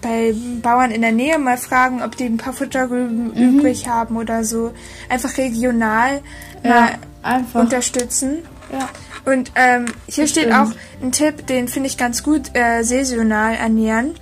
[0.00, 3.58] bei Bauern in der Nähe mal fragen, ob die ein paar Futterrüben mhm.
[3.58, 4.72] übrig haben oder so.
[5.08, 6.20] Einfach regional
[6.62, 6.90] ja,
[7.22, 7.60] einfach.
[7.60, 8.38] unterstützen.
[8.72, 8.88] Ja.
[9.24, 10.54] Und ähm, hier das steht stimmt.
[10.54, 10.72] auch
[11.02, 14.14] ein Tipp, den finde ich ganz gut, äh, saisonal ernähren.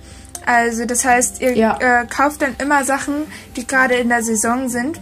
[0.45, 1.77] Also das heißt, ihr ja.
[1.79, 3.13] äh, kauft dann immer Sachen,
[3.55, 4.99] die gerade in der Saison sind.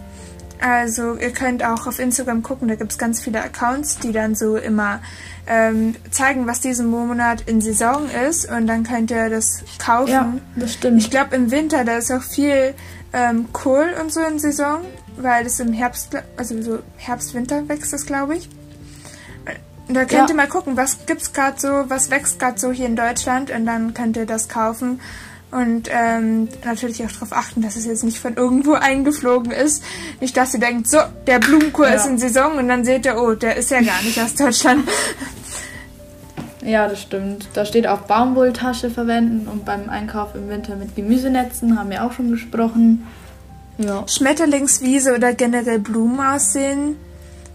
[0.60, 4.34] Also ihr könnt auch auf Instagram gucken, da gibt es ganz viele Accounts, die dann
[4.34, 5.00] so immer
[5.46, 10.10] ähm, zeigen, was diesen Monat in Saison ist und dann könnt ihr das kaufen.
[10.10, 10.98] Ja, das stimmt.
[10.98, 12.74] Ich glaube im Winter, da ist auch viel
[13.12, 14.80] ähm, Kohl und so in Saison,
[15.16, 18.48] weil es im Herbst, also so Herbst-Winter wächst das, glaube ich.
[19.88, 20.28] Da könnt ja.
[20.28, 23.66] ihr mal gucken, was gibt's gerade so, was wächst gerade so hier in Deutschland und
[23.66, 25.00] dann könnt ihr das kaufen
[25.50, 29.82] und ähm, natürlich auch darauf achten, dass es jetzt nicht von irgendwo eingeflogen ist.
[30.20, 31.94] Nicht, dass ihr denkt, so, der Blumenkohl ja.
[31.94, 34.88] ist in Saison und dann seht ihr, oh, der ist ja gar nicht aus Deutschland.
[36.64, 37.46] Ja, das stimmt.
[37.54, 42.12] Da steht auch Baumwolltasche verwenden und beim Einkauf im Winter mit Gemüsenetzen haben wir auch
[42.12, 43.06] schon besprochen.
[43.78, 44.04] Ja.
[44.08, 46.96] Schmetterlingswiese oder generell Blumen aussehen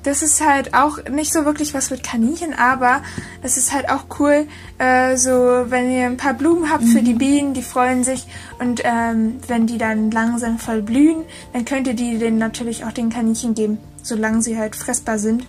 [0.03, 3.01] das ist halt auch nicht so wirklich was mit Kaninchen, aber
[3.41, 4.47] es ist halt auch cool,
[4.79, 7.17] äh, so wenn ihr ein paar Blumen habt für die mhm.
[7.19, 8.25] Bienen, die freuen sich
[8.59, 12.91] und ähm, wenn die dann langsam voll blühen, dann könnt ihr die denen natürlich auch
[12.91, 15.45] den Kaninchen geben, solange sie halt fressbar sind.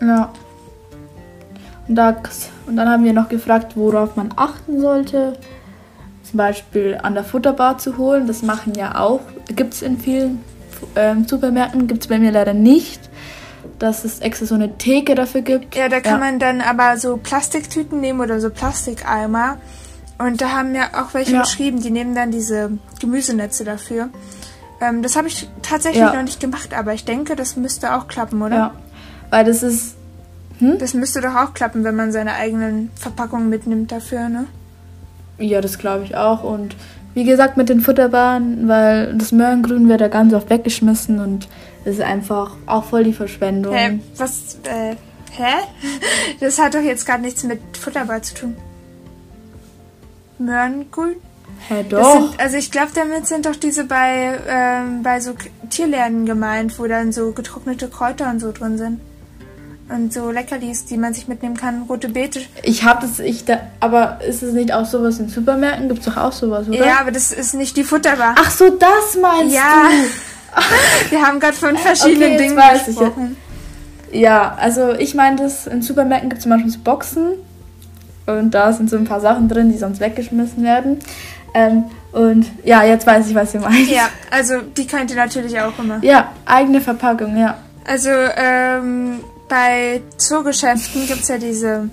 [0.00, 0.32] Ja.
[1.86, 5.34] Und, das, und dann haben wir noch gefragt, worauf man achten sollte.
[6.22, 8.26] Zum Beispiel an der Futterbar zu holen.
[8.26, 9.20] Das machen ja auch,
[9.54, 10.40] gibt es in vielen
[10.96, 13.10] ähm, Supermärkten, gibt es bei mir leider nicht
[13.78, 15.74] dass es extra so eine Theke dafür gibt.
[15.74, 16.26] Ja, da kann ja.
[16.26, 19.58] man dann aber so Plastiktüten nehmen oder so Plastikeimer.
[20.18, 21.40] Und da haben ja auch welche ja.
[21.42, 24.10] geschrieben, die nehmen dann diese Gemüsenetze dafür.
[24.80, 26.14] Ähm, das habe ich tatsächlich ja.
[26.14, 28.56] noch nicht gemacht, aber ich denke, das müsste auch klappen, oder?
[28.56, 28.74] Ja,
[29.30, 29.96] weil das ist.
[30.58, 30.78] Hm?
[30.78, 34.46] Das müsste doch auch klappen, wenn man seine eigenen Verpackungen mitnimmt dafür, ne?
[35.38, 36.44] Ja, das glaube ich auch.
[36.44, 36.76] Und
[37.14, 41.48] wie gesagt, mit den Futterbahnen, weil das Möhrengrün wird ja ganz oft weggeschmissen und
[41.84, 43.74] ist einfach auch voll die Verschwendung.
[43.74, 44.00] Hä?
[44.16, 44.58] Was?
[44.64, 44.96] Äh,
[45.32, 45.54] hä?
[46.40, 48.56] Das hat doch jetzt gar nichts mit Futterbar zu tun.
[50.38, 51.16] Möhrengrün?
[51.68, 52.12] Hä, doch.
[52.12, 55.32] Sind, also ich glaube, damit sind doch diese bei, ähm, bei so
[55.70, 59.00] Tierläden gemeint, wo dann so getrocknete Kräuter und so drin sind.
[59.88, 61.82] Und so Leckerlis, die man sich mitnehmen kann.
[61.82, 62.40] Rote Beete.
[62.62, 65.88] Ich habe das, ich da, aber ist es nicht auch sowas in Supermärkten?
[65.88, 66.86] Gibt es doch auch sowas, oder?
[66.86, 68.34] Ja, aber das ist nicht die Futterbar.
[68.38, 69.88] Ach so, das meinst ja.
[69.90, 70.33] du?
[71.10, 73.36] Wir haben gerade von verschiedenen okay, Dingen gesprochen.
[74.12, 77.32] Ja, also ich meine, das in Supermärkten gibt es manchmal so Boxen
[78.26, 81.00] und da sind so ein paar Sachen drin, die sonst weggeschmissen werden.
[81.52, 83.88] Ähm, und ja, jetzt weiß ich, was ihr meint.
[83.88, 85.98] Ja, also die könnt ihr natürlich auch immer.
[86.02, 87.58] Ja, eigene Verpackung, ja.
[87.86, 91.88] Also ähm, bei Zoogeschäften gibt es ja diese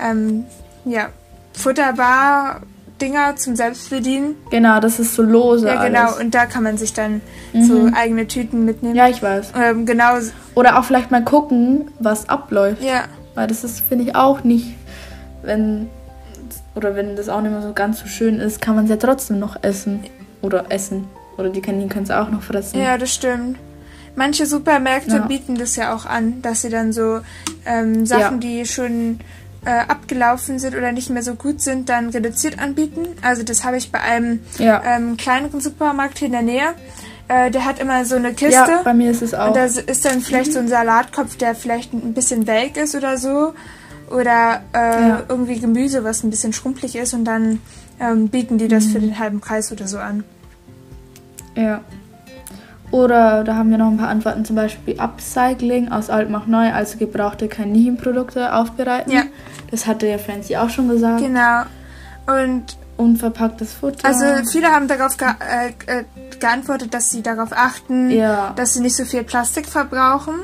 [0.00, 0.44] ähm,
[0.84, 1.08] ja,
[1.52, 2.60] Futterbar
[3.00, 4.36] Dinger zum Selbstbedienen.
[4.50, 5.66] Genau, das ist so lose.
[5.66, 6.06] Ja, genau.
[6.06, 6.18] Alles.
[6.18, 7.20] Und da kann man sich dann
[7.52, 7.64] mhm.
[7.64, 8.94] so eigene Tüten mitnehmen.
[8.94, 9.52] Ja, ich weiß.
[9.60, 10.18] Ähm, genau.
[10.54, 12.82] Oder auch vielleicht mal gucken, was abläuft.
[12.82, 13.04] Ja.
[13.34, 14.76] Weil das ist, finde ich, auch nicht,
[15.42, 15.88] wenn
[16.74, 18.96] oder wenn das auch nicht mehr so ganz so schön ist, kann man es ja
[18.96, 20.04] trotzdem noch essen.
[20.42, 21.06] Oder essen.
[21.36, 22.80] Oder die Kaninchen können es auch noch fressen.
[22.80, 23.58] Ja, das stimmt.
[24.16, 25.26] Manche Supermärkte ja.
[25.26, 27.20] bieten das ja auch an, dass sie dann so
[27.66, 28.48] ähm, Sachen, ja.
[28.48, 29.18] die schon
[29.64, 33.06] äh, abgelaufen sind oder nicht mehr so gut sind, dann reduziert anbieten.
[33.22, 34.82] Also das habe ich bei einem ja.
[34.84, 36.74] ähm, kleineren Supermarkt hier in der Nähe.
[37.28, 38.52] Äh, der hat immer so eine Kiste.
[38.52, 39.48] Ja, bei mir ist es auch.
[39.48, 40.54] Und da ist dann vielleicht mhm.
[40.54, 43.54] so ein Salatkopf, der vielleicht ein bisschen welk ist oder so.
[44.10, 45.22] Oder äh, ja.
[45.28, 47.14] irgendwie Gemüse, was ein bisschen schrumpelig ist.
[47.14, 47.60] Und dann
[47.98, 48.90] ähm, bieten die das mhm.
[48.90, 50.24] für den halben Preis oder so an.
[51.56, 51.80] Ja.
[52.94, 56.72] Oder da haben wir noch ein paar Antworten, zum Beispiel Upcycling aus alt macht neu,
[56.72, 59.10] also gebrauchte Kaninchenprodukte aufbereiten.
[59.12, 59.24] Ja.
[59.72, 61.20] Das hatte ja Francie auch schon gesagt.
[61.20, 61.62] Genau.
[62.26, 64.06] Und unverpacktes Futter.
[64.06, 66.04] Also viele haben darauf ge äh, äh,
[66.38, 68.52] geantwortet, dass sie darauf achten, ja.
[68.54, 70.34] dass sie nicht so viel Plastik verbrauchen.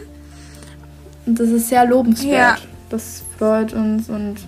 [1.27, 2.59] Und das ist sehr lobenswert.
[2.59, 2.65] Ja.
[2.89, 4.39] Das freut uns und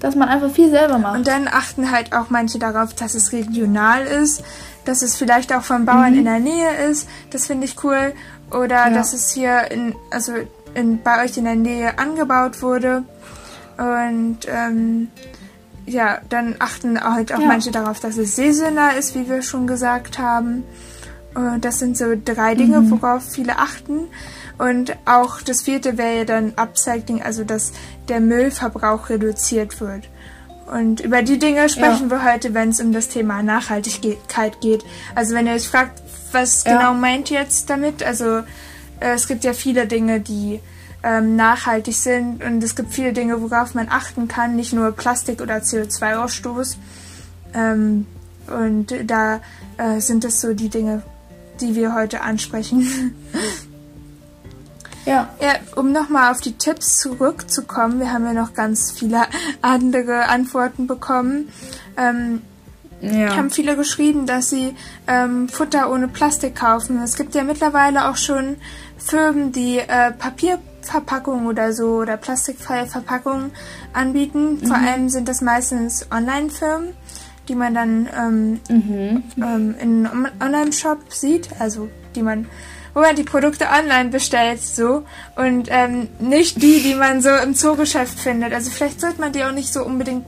[0.00, 1.18] dass man einfach viel selber macht.
[1.18, 4.42] Und dann achten halt auch manche darauf, dass es regional ist,
[4.84, 6.18] dass es vielleicht auch von Bauern mhm.
[6.18, 7.08] in der Nähe ist.
[7.30, 8.12] Das finde ich cool.
[8.50, 8.90] Oder ja.
[8.90, 10.32] dass es hier in, also
[10.74, 13.04] in, bei euch in der Nähe angebaut wurde.
[13.78, 15.08] Und ähm,
[15.86, 17.46] ja, dann achten halt auch ja.
[17.46, 20.64] manche darauf, dass es saisonal ist, wie wir schon gesagt haben.
[21.34, 22.90] Und das sind so drei Dinge, mhm.
[22.90, 24.08] worauf viele achten.
[24.58, 27.72] Und auch das vierte wäre ja dann Upcycling, also dass
[28.08, 30.08] der Müllverbrauch reduziert wird.
[30.72, 32.10] Und über die Dinge sprechen ja.
[32.10, 34.84] wir heute, wenn es um das Thema Nachhaltigkeit geht.
[35.14, 36.78] Also wenn ihr euch fragt, was ja.
[36.78, 38.02] genau meint ihr jetzt damit?
[38.02, 38.38] Also
[39.00, 40.60] äh, es gibt ja viele Dinge, die
[41.02, 45.42] ähm, nachhaltig sind und es gibt viele Dinge, worauf man achten kann, nicht nur Plastik
[45.42, 46.76] oder CO2-Ausstoß.
[47.54, 48.06] Ähm,
[48.46, 49.40] und da
[49.76, 51.02] äh, sind es so die Dinge,
[51.60, 53.14] die wir heute ansprechen.
[55.04, 55.28] Ja.
[55.40, 59.22] ja um nochmal auf die Tipps zurückzukommen, wir haben ja noch ganz viele
[59.62, 61.48] andere Antworten bekommen.
[61.96, 62.42] Ähm,
[63.02, 63.36] ja.
[63.36, 64.74] haben viele geschrieben, dass sie
[65.08, 67.02] ähm, Futter ohne Plastik kaufen.
[67.02, 68.56] Es gibt ja mittlerweile auch schon
[68.96, 73.50] Firmen, die äh, Papierverpackungen oder so oder plastikfreie Verpackungen
[73.92, 74.60] anbieten.
[74.60, 74.66] Mhm.
[74.66, 76.94] Vor allem sind das meistens Online-Firmen,
[77.48, 79.22] die man dann ähm, mhm.
[79.36, 82.46] ähm, in einem Online-Shop sieht, also die man
[82.94, 85.04] wo man die Produkte online bestellt, so.
[85.36, 88.52] Und ähm, nicht die, die man so im Zoogeschäft findet.
[88.52, 90.26] Also vielleicht sollte man die auch nicht so unbedingt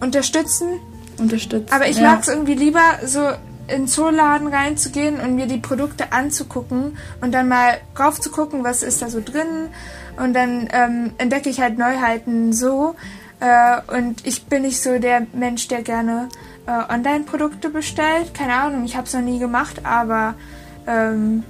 [0.00, 0.80] unterstützen.
[1.18, 1.72] Unterstützen.
[1.72, 2.10] Aber ich ja.
[2.10, 3.30] mag es irgendwie lieber, so
[3.66, 8.82] in Zooladen reinzugehen und mir die Produkte anzugucken und dann mal drauf zu gucken, was
[8.82, 9.68] ist da so drin.
[10.16, 12.94] Und dann ähm, entdecke ich halt Neuheiten so.
[13.40, 16.28] Äh, und ich bin nicht so der Mensch, der gerne
[16.66, 18.34] äh, Online-Produkte bestellt.
[18.34, 20.34] Keine Ahnung, ich habe es noch nie gemacht, aber
[20.86, 21.42] ähm,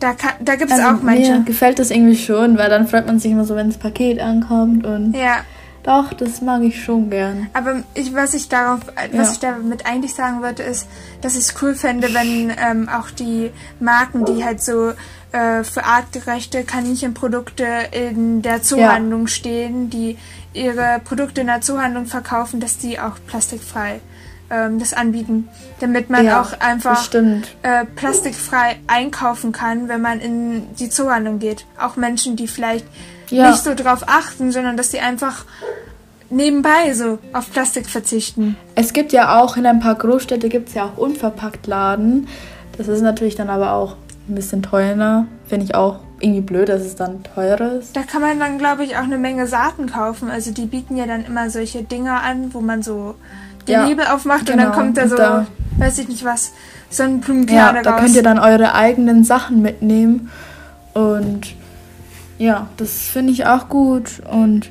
[0.00, 1.32] Da, kann, da gibt es also auch manche.
[1.32, 4.20] Mir gefällt das irgendwie schon, weil dann freut man sich immer so, wenn das Paket
[4.20, 5.14] ankommt und.
[5.14, 5.44] Ja.
[5.82, 7.48] Doch, das mag ich schon gern.
[7.54, 8.80] Aber ich, was ich darauf,
[9.12, 9.32] was ja.
[9.32, 10.86] ich damit eigentlich sagen würde, ist,
[11.22, 14.92] dass ich es cool fände, wenn ähm, auch die Marken, die halt so
[15.32, 19.28] äh, für artgerechte Kaninchenprodukte in der Zoohandlung ja.
[19.28, 20.18] stehen, die
[20.52, 24.00] ihre Produkte in der Zoohandlung verkaufen, dass die auch plastikfrei
[24.50, 25.48] ähm, das anbieten,
[25.80, 31.64] damit man ja, auch einfach äh, plastikfrei einkaufen kann, wenn man in die Zoohandlung geht.
[31.78, 32.86] Auch Menschen, die vielleicht
[33.28, 33.50] ja.
[33.50, 35.44] nicht so drauf achten, sondern dass sie einfach
[36.30, 38.56] nebenbei so auf Plastik verzichten.
[38.74, 42.28] Es gibt ja auch in ein paar Großstädte gibt es ja auch unverpackt Laden.
[42.76, 43.96] Das ist natürlich dann aber auch
[44.28, 45.26] ein bisschen teurer.
[45.46, 47.96] Finde ich auch irgendwie blöd, dass es dann teurer ist.
[47.96, 50.30] Da kann man dann, glaube ich, auch eine Menge Saaten kaufen.
[50.30, 53.16] Also die bieten ja dann immer solche Dinger an, wo man so
[53.66, 54.52] den ja, Nebel aufmacht genau.
[54.52, 54.78] und dann genau.
[54.78, 55.46] kommt da so, da,
[55.78, 56.52] weiß ich nicht was,
[56.90, 58.00] Sonnenblumenkerne ja, da raus.
[58.00, 60.30] könnt ihr dann eure eigenen Sachen mitnehmen
[60.94, 61.54] und
[62.38, 64.70] ja, das finde ich auch gut und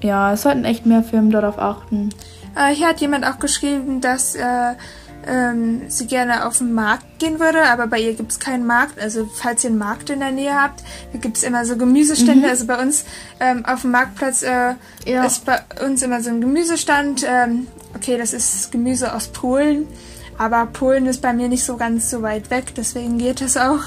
[0.00, 2.10] ja, es sollten echt mehr Firmen darauf achten.
[2.56, 4.74] Äh, hier hat jemand auch geschrieben, dass äh,
[5.26, 9.00] ähm, sie gerne auf den Markt gehen würde, aber bei ihr gibt es keinen Markt.
[9.00, 10.82] Also falls ihr einen Markt in der Nähe habt,
[11.12, 12.46] da gibt es immer so Gemüsestände.
[12.46, 12.50] Mhm.
[12.50, 13.04] Also bei uns
[13.40, 14.74] ähm, auf dem Marktplatz äh,
[15.06, 15.24] ja.
[15.24, 17.24] ist bei uns immer so ein Gemüsestand.
[17.28, 19.86] Ähm, okay, das ist Gemüse aus Polen,
[20.38, 23.82] aber Polen ist bei mir nicht so ganz so weit weg, deswegen geht es auch.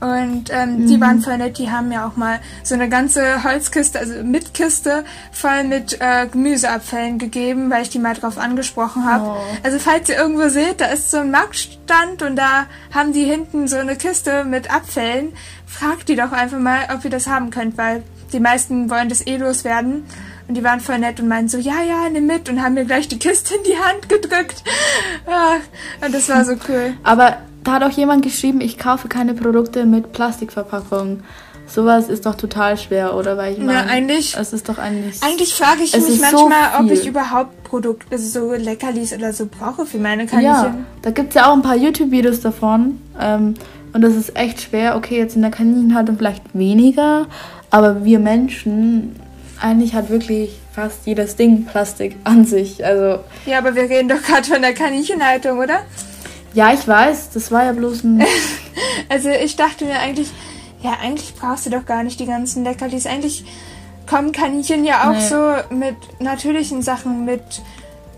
[0.00, 0.86] Und ähm, mhm.
[0.86, 4.54] die waren voll nett, die haben ja auch mal so eine ganze Holzkiste, also mit
[4.54, 9.24] Kiste, voll mit äh, Gemüseabfällen gegeben, weil ich die mal drauf angesprochen habe.
[9.24, 9.56] Oh.
[9.64, 13.66] Also falls ihr irgendwo seht, da ist so ein Marktstand und da haben die hinten
[13.66, 15.32] so eine Kiste mit Abfällen.
[15.66, 19.26] Fragt die doch einfach mal, ob ihr das haben könnt, weil die meisten wollen das
[19.26, 20.04] eh loswerden.
[20.48, 22.86] Und die waren voll nett und meinten so, ja, ja, nimm mit und haben mir
[22.86, 24.64] gleich die Kiste in die Hand gedrückt.
[26.04, 26.94] und das war so cool.
[27.04, 31.22] Aber da hat auch jemand geschrieben, ich kaufe keine Produkte mit Plastikverpackung.
[31.66, 33.36] Sowas ist doch total schwer, oder?
[33.36, 34.34] Weil ich meine, eigentlich.
[34.38, 35.22] Es ist doch eigentlich.
[35.22, 39.46] Eigentlich frage ich mich manchmal, so ob ich überhaupt Produkte, also so Leckerlis oder so
[39.46, 40.46] brauche für meine Kaninchen.
[40.46, 42.98] Ja, da gibt es ja auch ein paar YouTube-Videos davon.
[43.20, 43.52] Ähm,
[43.92, 44.96] und das ist echt schwer.
[44.96, 47.26] Okay, jetzt in der Kaninchenhaltung vielleicht weniger,
[47.70, 49.16] aber wir Menschen,
[49.60, 52.84] eigentlich hat wirklich fast jedes Ding Plastik an sich.
[52.84, 53.20] Also.
[53.46, 55.80] Ja, aber wir reden doch gerade von der Kaninchenhaltung, oder?
[56.54, 58.24] Ja, ich weiß, das war ja bloß ein.
[59.08, 60.28] also ich dachte mir eigentlich,
[60.82, 63.06] ja, eigentlich brauchst du doch gar nicht die ganzen Leckerlis.
[63.06, 63.44] Eigentlich
[64.08, 65.28] kommen Kaninchen ja auch nee.
[65.28, 67.42] so mit natürlichen Sachen, mit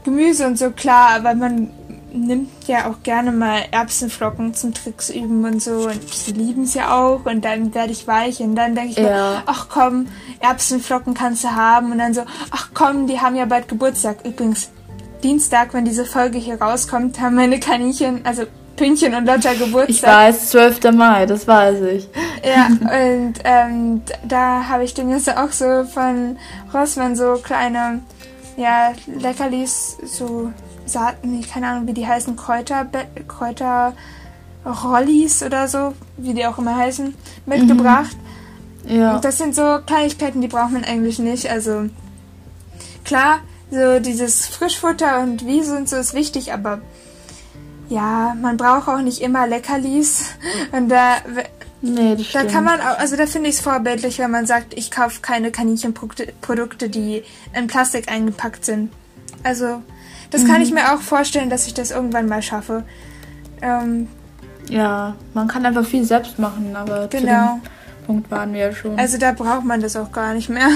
[0.05, 1.71] Gemüse und so klar, aber man
[2.13, 6.75] nimmt ja auch gerne mal Erbsenflocken zum Tricks üben und so und sie lieben es
[6.75, 9.03] ja auch und dann werde ich weich und dann denke ich ja.
[9.03, 10.07] mir, ach komm,
[10.41, 14.25] Erbsenflocken kannst du haben und dann so, ach komm, die haben ja bald Geburtstag.
[14.25, 14.71] Übrigens,
[15.23, 18.45] Dienstag, wenn diese Folge hier rauskommt, haben meine Kaninchen, also
[18.77, 19.89] Pünchen und Lotta Geburtstag.
[19.89, 20.93] Ich weiß, 12.
[20.93, 22.09] Mai, das weiß ich.
[22.43, 26.39] Ja, und ähm, da habe ich dem jetzt auch so von
[26.73, 28.01] Rossmann so kleine,
[28.57, 30.51] ja, Leckerlis, so
[30.93, 32.87] Saaten, keine Ahnung, wie die heißen, Kräuter,
[33.29, 33.95] Kräuter,
[34.65, 37.15] Rollis oder so, wie die auch immer heißen,
[37.47, 38.17] mitgebracht.
[38.85, 38.97] Mhm.
[39.01, 39.17] Ja.
[39.17, 41.51] Und das sind so Kleinigkeiten, die braucht man eigentlich nicht.
[41.51, 41.87] Also
[43.05, 46.81] klar, so dieses Frischfutter und Wiese und so ist wichtig, aber
[47.89, 50.27] ja, man braucht auch nicht immer Leckerlis.
[50.73, 51.17] Und da,
[51.83, 54.75] nee, das da kann man auch, also da finde ich es vorbildlich, wenn man sagt,
[54.75, 58.93] ich kaufe keine Kaninchenprodukte, die in Plastik eingepackt sind.
[59.43, 59.83] Also,
[60.31, 60.47] das mhm.
[60.49, 62.85] kann ich mir auch vorstellen, dass ich das irgendwann mal schaffe.
[63.63, 64.09] Ähm,
[64.69, 67.61] ja, man kann einfach viel selbst machen, aber genau.
[68.07, 68.99] Punkt waren wir ja schon.
[68.99, 70.69] Also da braucht man das auch gar nicht mehr.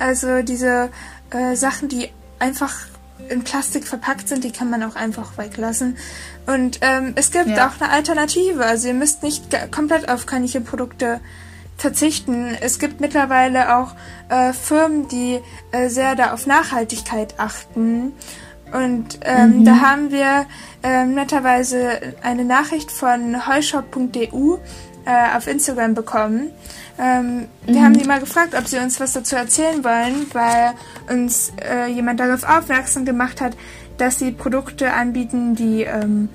[0.00, 0.90] Also diese
[1.30, 2.74] äh, Sachen, die einfach
[3.28, 5.96] in Plastik verpackt sind, die kann man auch einfach weglassen.
[6.46, 7.68] Und ähm, es gibt ja.
[7.68, 8.64] auch eine Alternative.
[8.64, 11.20] Also ihr müsst nicht komplett auf Kaninchenprodukte
[11.76, 12.56] verzichten.
[12.60, 13.94] Es gibt mittlerweile auch
[14.28, 15.40] äh, Firmen, die
[15.72, 18.12] äh, sehr da auf Nachhaltigkeit achten.
[18.72, 19.64] Und ähm, mhm.
[19.64, 20.46] da haben wir
[20.82, 24.56] ähm, netterweise eine Nachricht von heushop.eu
[25.06, 26.50] äh, auf Instagram bekommen.
[26.98, 27.84] Ähm, wir mhm.
[27.84, 30.74] haben die mal gefragt, ob sie uns was dazu erzählen wollen, weil
[31.08, 33.56] uns äh, jemand darauf aufmerksam gemacht hat,
[33.98, 36.28] dass sie Produkte anbieten, die ähm,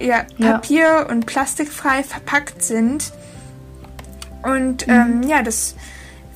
[0.00, 1.02] ja, Papier- ja.
[1.08, 3.12] und plastikfrei verpackt sind.
[4.42, 4.92] Und mhm.
[4.92, 5.74] ähm, ja, das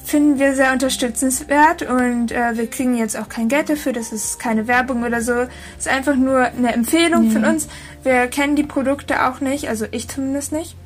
[0.05, 4.39] finden wir sehr unterstützenswert und äh, wir kriegen jetzt auch kein Geld dafür, das ist
[4.39, 5.33] keine Werbung oder so.
[5.33, 7.31] Es ist einfach nur eine Empfehlung mhm.
[7.31, 7.69] von uns.
[8.03, 10.77] Wir kennen die Produkte auch nicht, also ich zumindest nicht.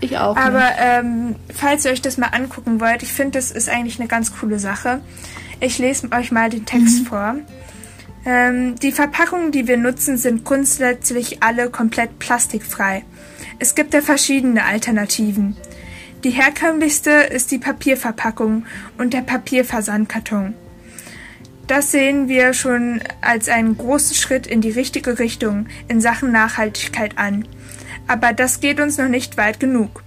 [0.00, 0.36] Ich auch.
[0.36, 4.08] Aber ähm, falls ihr euch das mal angucken wollt, ich finde, das ist eigentlich eine
[4.08, 5.00] ganz coole Sache.
[5.60, 7.06] Ich lese euch mal den Text mhm.
[7.06, 7.34] vor.
[8.24, 13.04] Ähm, die Verpackungen, die wir nutzen, sind grundsätzlich alle komplett plastikfrei.
[13.58, 15.56] Es gibt ja verschiedene Alternativen.
[16.22, 18.66] Die herkömmlichste ist die Papierverpackung
[18.98, 20.52] und der Papierversandkarton.
[21.66, 27.16] Das sehen wir schon als einen großen Schritt in die richtige Richtung in Sachen Nachhaltigkeit
[27.16, 27.48] an.
[28.06, 30.02] Aber das geht uns noch nicht weit genug.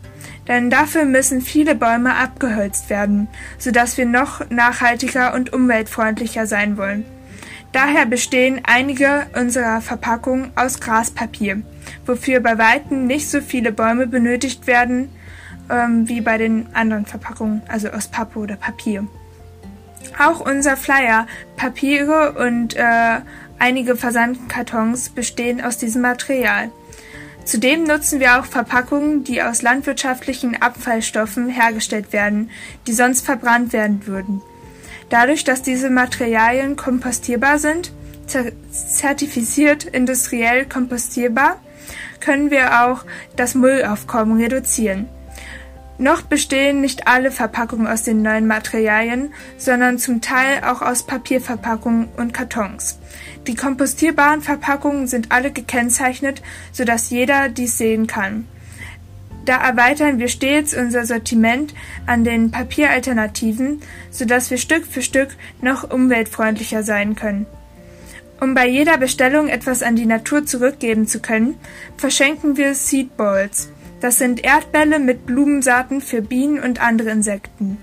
[0.47, 7.05] Denn dafür müssen viele Bäume abgeholzt werden, sodass wir noch nachhaltiger und umweltfreundlicher sein wollen.
[7.71, 11.63] Daher bestehen einige unserer Verpackungen aus Graspapier,
[12.05, 15.09] wofür bei weitem nicht so viele Bäume benötigt werden
[15.69, 19.07] ähm, wie bei den anderen Verpackungen, also aus Pappe oder Papier.
[20.19, 23.21] Auch unser Flyer, Papiere und äh,
[23.59, 26.69] einige Versandkartons bestehen aus diesem Material.
[27.45, 32.49] Zudem nutzen wir auch Verpackungen, die aus landwirtschaftlichen Abfallstoffen hergestellt werden,
[32.87, 34.41] die sonst verbrannt werden würden.
[35.09, 37.91] Dadurch, dass diese Materialien kompostierbar sind,
[38.71, 41.59] zertifiziert industriell kompostierbar,
[42.21, 43.03] können wir auch
[43.35, 45.09] das Müllaufkommen reduzieren.
[46.03, 52.09] Noch bestehen nicht alle Verpackungen aus den neuen Materialien, sondern zum Teil auch aus Papierverpackungen
[52.17, 52.99] und Kartons.
[53.47, 56.41] Die kompostierbaren Verpackungen sind alle gekennzeichnet,
[56.73, 58.45] sodass jeder dies sehen kann.
[59.45, 61.73] Da erweitern wir stets unser Sortiment
[62.05, 63.79] an den Papieralternativen,
[64.11, 65.29] sodass wir Stück für Stück
[65.61, 67.45] noch umweltfreundlicher sein können.
[68.41, 71.55] Um bei jeder Bestellung etwas an die Natur zurückgeben zu können,
[71.95, 73.69] verschenken wir Seed Balls.
[74.03, 77.77] Das sind Erdbälle mit Blumensaaten für Bienen und andere Insekten.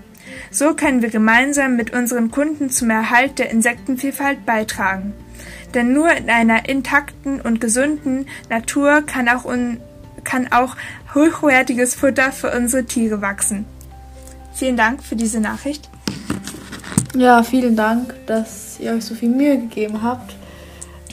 [0.51, 5.13] So können wir gemeinsam mit unseren Kunden zum Erhalt der Insektenvielfalt beitragen.
[5.73, 9.51] Denn nur in einer intakten und gesunden Natur kann auch,
[10.23, 10.75] kann auch
[11.15, 13.65] hochwertiges Futter für unsere Tiere wachsen.
[14.53, 15.89] Vielen Dank für diese Nachricht.
[17.15, 20.35] Ja, vielen Dank, dass ihr euch so viel Mühe gegeben habt.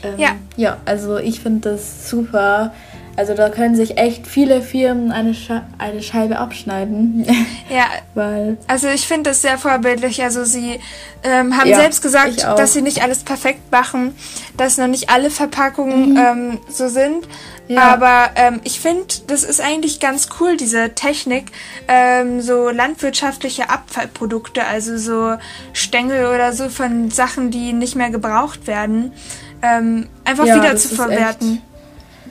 [0.02, 0.36] Ähm, ja.
[0.58, 2.74] Ja, also ich finde das super,
[3.18, 7.26] also da können sich echt viele Firmen eine, Sche eine Scheibe abschneiden.
[7.68, 7.84] Ja.
[8.14, 10.22] Weil also ich finde das sehr vorbildlich.
[10.22, 10.80] Also sie
[11.22, 14.16] ähm, haben ja, selbst gesagt, dass sie nicht alles perfekt machen,
[14.56, 16.16] dass noch nicht alle Verpackungen mhm.
[16.16, 17.28] ähm, so sind.
[17.66, 17.82] Ja.
[17.82, 21.52] Aber ähm, ich finde, das ist eigentlich ganz cool, diese Technik,
[21.88, 25.36] ähm, so landwirtschaftliche Abfallprodukte, also so
[25.74, 29.12] Stängel oder so von Sachen, die nicht mehr gebraucht werden,
[29.60, 31.60] ähm, einfach ja, wieder zu verwerten.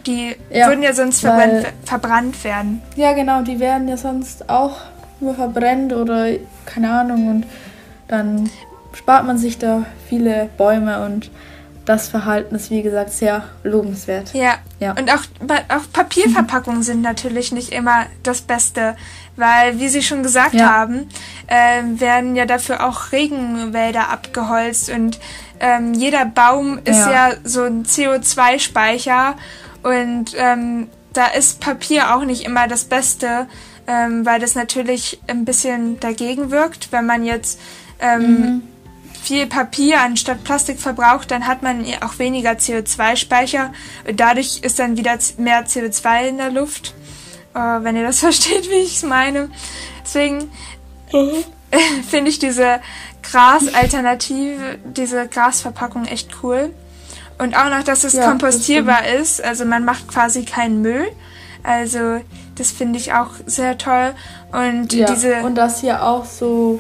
[0.08, 2.82] Die ja, würden ja sonst verbrannt, verbrannt werden.
[2.96, 4.78] Ja, genau, die werden ja sonst auch
[5.20, 6.28] nur verbrennt oder
[6.66, 7.46] keine Ahnung und
[8.08, 8.50] dann
[8.94, 11.30] spart man sich da viele Bäume und
[11.88, 14.34] das Verhalten ist wie gesagt sehr lobenswert.
[14.34, 14.56] Ja.
[14.80, 14.92] ja.
[14.92, 15.24] Und auch,
[15.70, 18.98] auch Papierverpackungen sind natürlich nicht immer das Beste,
[19.38, 20.70] weil, wie Sie schon gesagt ja.
[20.70, 21.08] haben,
[21.48, 25.20] äh, werden ja dafür auch Regenwälder abgeholzt und
[25.62, 29.36] ähm, jeder Baum ist ja, ja so ein CO2-Speicher
[29.88, 33.48] und ähm, da ist Papier auch nicht immer das Beste,
[33.88, 36.92] ähm, weil das natürlich ein bisschen dagegen wirkt.
[36.92, 37.58] Wenn man jetzt
[38.02, 38.64] ähm, mhm.
[39.24, 43.72] viel Papier anstatt Plastik verbraucht, dann hat man auch weniger CO2-Speicher.
[44.14, 46.94] Dadurch ist dann wieder mehr CO2 in der Luft.
[47.56, 49.50] Äh, wenn ihr das versteht, wie ich es meine.
[50.04, 50.52] Deswegen
[51.14, 51.46] mhm.
[52.10, 52.82] finde ich diese
[53.24, 56.74] Gras-Alternative, diese Grasverpackung echt cool.
[57.40, 59.44] Und auch noch, dass es ja, kompostierbar ist.
[59.44, 61.08] Also man macht quasi keinen Müll.
[61.64, 62.22] Also
[62.56, 64.14] das finde ich auch sehr toll.
[64.52, 65.42] Und ja, diese.
[65.44, 66.80] Und das hier auch so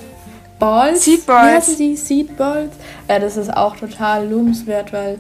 [0.60, 1.06] Balls.
[1.06, 1.78] Seed Balls.
[1.78, 2.72] die Seed Balls.
[3.08, 5.20] Ja, das ist auch total lobenswert, weil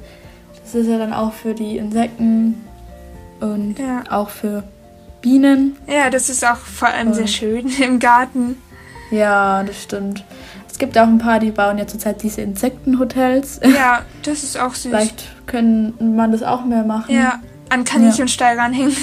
[0.63, 2.65] das ist ja dann auch für die Insekten
[3.39, 4.04] und ja.
[4.10, 4.63] auch für
[5.21, 5.78] Bienen.
[5.88, 8.62] Ja, das ist auch vor allem und sehr schön im Garten.
[9.12, 10.26] Ja, das stimmt.
[10.78, 13.60] Es gibt auch ein paar, die bauen ja zurzeit diese Insektenhotels.
[13.63, 14.92] Ja, das ist auch süß.
[14.92, 17.16] Vielleicht können man das auch mehr machen.
[17.16, 18.62] Ja, an Kaninchenstall ja.
[18.62, 18.96] ranhängen.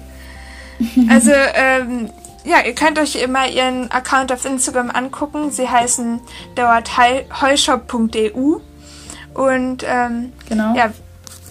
[1.10, 2.08] also, ähm,
[2.44, 5.50] ja, ihr könnt euch immer ihren Account auf Instagram angucken.
[5.50, 6.20] Sie heißen
[6.54, 8.60] dort heushop.eu.
[9.34, 10.74] Und ähm, genau.
[10.74, 10.90] ja,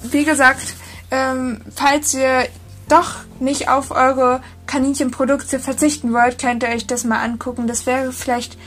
[0.02, 0.74] wie gesagt,
[1.12, 2.48] ähm, falls ihr
[2.90, 7.68] doch nicht auf eure Kaninchenprodukte verzichten wollt, könnt ihr euch das mal angucken.
[7.68, 8.58] Das wäre vielleicht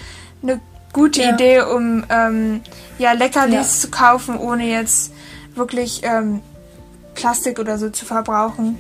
[0.45, 0.61] eine
[0.97, 1.34] gute ja.
[1.34, 2.62] Idee, um ähm,
[2.99, 3.80] ja Leckerlis ja.
[3.82, 5.12] zu kaufen, ohne jetzt
[5.55, 6.40] wirklich ähm,
[7.14, 8.78] Plastik oder so zu verbrauchen.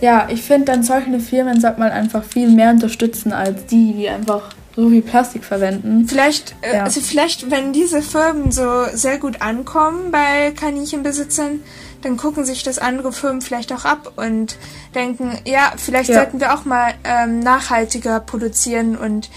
[0.00, 4.08] Ja, ich finde, dann solche Firmen sollte man einfach viel mehr unterstützen als die, die
[4.08, 6.06] einfach so viel Plastik verwenden.
[6.08, 6.84] Vielleicht, äh, ja.
[6.84, 11.60] also vielleicht, wenn diese Firmen so sehr gut ankommen bei Kaninchenbesitzern,
[12.02, 14.56] dann gucken sich das andere Firmen vielleicht auch ab und
[14.94, 16.16] denken, ja, vielleicht ja.
[16.16, 19.28] sollten wir auch mal ähm, nachhaltiger produzieren und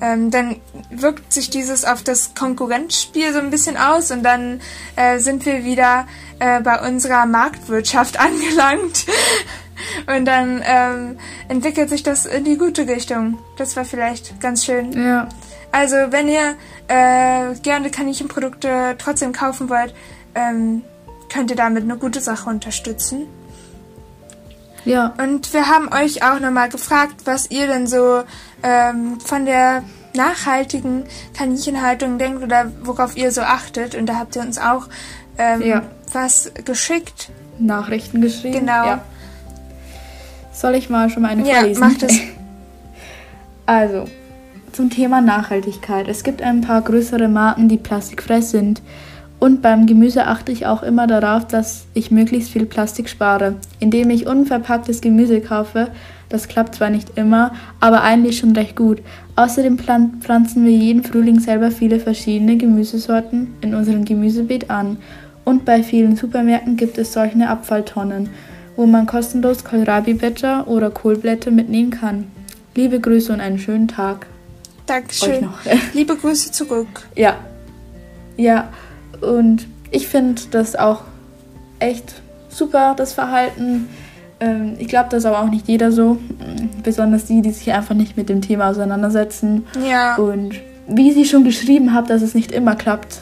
[0.00, 0.56] ähm, dann
[0.90, 4.60] wirkt sich dieses auf das Konkurrenzspiel so ein bisschen aus und dann
[4.96, 6.06] äh, sind wir wieder
[6.38, 9.06] äh, bei unserer Marktwirtschaft angelangt.
[10.06, 13.38] Und dann ähm, entwickelt sich das in die gute Richtung.
[13.56, 14.92] Das war vielleicht ganz schön.
[14.92, 15.28] Ja.
[15.72, 16.56] Also, wenn ihr
[16.88, 19.94] äh, gerne Kaninchenprodukte trotzdem kaufen wollt,
[20.34, 20.82] ähm,
[21.32, 23.26] könnt ihr damit eine gute Sache unterstützen.
[24.90, 25.14] Ja.
[25.22, 28.22] Und wir haben euch auch nochmal gefragt, was ihr denn so
[28.62, 29.82] ähm, von der
[30.14, 31.04] nachhaltigen
[31.36, 33.94] Kaninchenhaltung denkt oder worauf ihr so achtet.
[33.94, 34.88] Und da habt ihr uns auch
[35.38, 35.82] ähm, Ja.
[36.12, 37.30] was geschickt.
[37.58, 38.60] Nachrichten geschrieben.
[38.60, 38.84] Genau.
[38.86, 39.02] Ja.
[40.52, 41.80] Soll ich mal schon mal eine Ja, vorlesen?
[41.80, 42.12] mach das.
[43.66, 44.06] Also,
[44.72, 46.08] zum Thema Nachhaltigkeit.
[46.08, 48.82] Es gibt ein paar größere Marken, die plastikfrei sind.
[49.40, 53.56] Und beim Gemüse achte ich auch immer darauf, dass ich möglichst viel Plastik spare.
[53.80, 55.88] Indem ich unverpacktes Gemüse kaufe,
[56.28, 59.00] das klappt zwar nicht immer, aber eigentlich schon recht gut.
[59.36, 64.98] Außerdem pflanzen wir jeden Frühling selber viele verschiedene Gemüsesorten in unserem Gemüsebeet an.
[65.46, 68.28] Und bei vielen Supermärkten gibt es solche Abfalltonnen,
[68.76, 72.30] wo man kostenlos Kohlrabi-Blätter oder Kohlblätter mitnehmen kann.
[72.74, 74.26] Liebe Grüße und einen schönen Tag.
[74.26, 75.44] Euch Dankeschön.
[75.44, 75.58] noch.
[75.94, 77.08] Liebe Grüße zurück.
[77.16, 77.36] Ja.
[78.36, 78.68] Ja,
[79.20, 81.02] und ich finde das auch
[81.78, 82.14] echt
[82.48, 83.88] super, das Verhalten.
[84.40, 86.14] Ähm, ich glaube, das ist aber auch nicht jeder so.
[86.14, 89.66] Mm, Besonders die, die sich einfach nicht mit dem Thema auseinandersetzen.
[89.88, 90.16] Ja.
[90.16, 90.54] Und
[90.88, 93.18] wie sie schon geschrieben hat, dass es nicht immer klappt,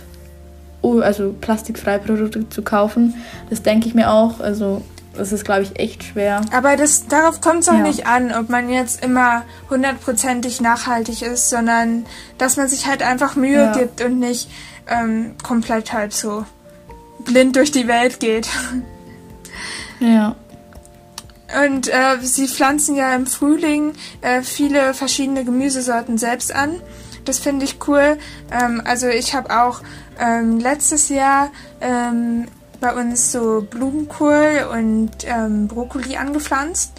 [0.82, 3.14] also plastikfreie Produkte zu kaufen,
[3.51, 4.40] das denke ich mir auch.
[4.40, 4.82] Also,
[5.16, 6.40] das ist, glaube ich, echt schwer.
[6.53, 7.80] Aber das, darauf kommt es auch Ja.
[7.82, 12.07] nicht an, ob man jetzt immer hundertprozentig nachhaltig ist, sondern
[12.38, 13.72] dass man sich halt einfach Mühe Ja.
[13.72, 14.49] gibt und nicht
[14.89, 16.45] ähm, komplett halt so
[17.20, 18.49] blind durch die Welt geht.
[20.01, 20.36] Ja.
[21.64, 26.80] Und äh, sie pflanzen ja im Frühling äh, viele verschiedene Gemüsesorten selbst an.
[27.24, 28.18] Das finde ich cool.
[28.53, 29.80] Ähm, also ich habe auch
[30.20, 32.49] ähm, letztes Jahr ähm,
[32.81, 36.93] bei uns so Blumenkohl und ähm, Brokkoli angepflanzt.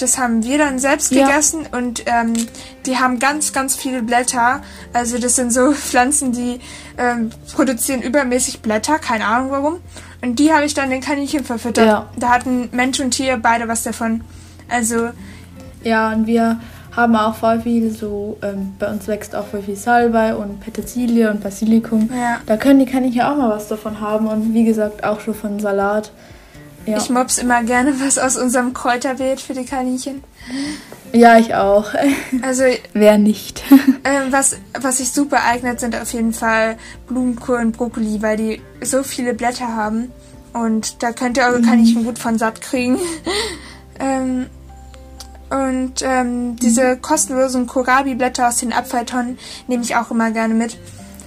[0.00, 1.26] Das haben wir dann selbst Ja.
[1.26, 2.32] gegessen und ähm,
[2.86, 4.62] die haben ganz, ganz viele Blätter.
[4.92, 6.60] Also das sind so Pflanzen, die
[6.96, 9.80] ähm, produzieren übermäßig Blätter, keine Ahnung warum.
[10.22, 11.86] Und die habe ich dann den Kaninchen verfüttert.
[11.86, 12.10] Ja.
[12.16, 14.22] Da hatten Mensch und Tier beide was davon.
[14.68, 15.10] Also,
[15.82, 16.58] Ja, und wir
[16.96, 21.30] haben auch voll viel so, ähm, bei uns wächst auch voll viel Salbei und Petersilie
[21.30, 22.10] und Basilikum.
[22.10, 22.40] Ja.
[22.46, 25.60] Da können die Kaninchen auch mal was davon haben und wie gesagt auch schon von
[25.60, 26.10] Salat.
[26.86, 30.22] Ja, ich mobs immer gerne was aus unserem Kräuterbeet für die Kaninchen.
[31.12, 31.86] ja ich auch.
[32.42, 33.62] Also, Wer nicht?
[34.04, 36.76] ähm, was, was sich super eignet, sind auf jeden Fall
[37.08, 40.12] Blumenkohl und Brokkoli, weil die so viele Blätter haben.
[40.52, 42.98] Und da könnt ihr eure Kaninchen gut von satt kriegen.
[44.00, 44.46] ähm,
[45.50, 49.38] und ähm, diese kostenlosen Kohlrabi-Blätter aus den Abfalltonnen
[49.68, 50.78] nehme ich auch immer gerne mit.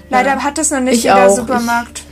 [0.10, 0.44] Leider Ja.
[0.44, 1.36] hat das noch nicht Ich jeder auch.
[1.36, 2.04] Supermarkt.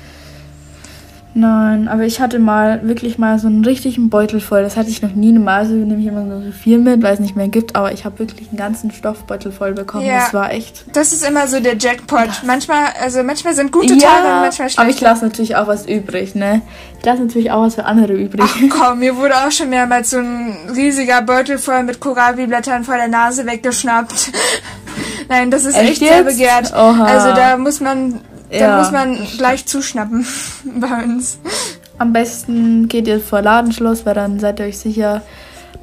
[1.38, 4.64] Nein, aber ich hatte mal wirklich mal so einen richtigen Beutel voll.
[4.64, 5.32] Das hatte ich noch nie.
[5.32, 7.76] Normalerweise nehme ich immer nur so viel mit, weil es nicht mehr gibt.
[7.76, 10.04] Aber ich habe wirklich einen ganzen Stoffbeutel voll bekommen.
[10.04, 10.22] Ja.
[10.22, 10.86] Das war echt.
[10.94, 12.42] Das ist immer so der Jackpot.
[12.44, 14.82] Manchmal, also manchmal sind gute Tage und manchmal schlechte.
[14.82, 16.64] aber ich lasse natürlich auch was übrig, ne?
[16.98, 18.42] Ich lasse natürlich auch was für andere übrig.
[18.44, 22.96] Ach komm, mir wurde auch schon mehrmals so ein riesiger Beutel voll mit Kohlrabi-Blättern vor
[22.96, 24.32] der Nase weggeschnappt.
[25.30, 26.74] Nein, das ist echt, Echt sehr begehrt.
[26.74, 27.06] Oha.
[27.06, 28.78] Also da muss man, da Ja.
[28.80, 30.26] muss man gleich zuschnappen
[30.80, 31.40] bei uns.
[31.98, 35.22] Am besten geht ihr vor Ladenschluss, weil dann seid ihr euch sicher,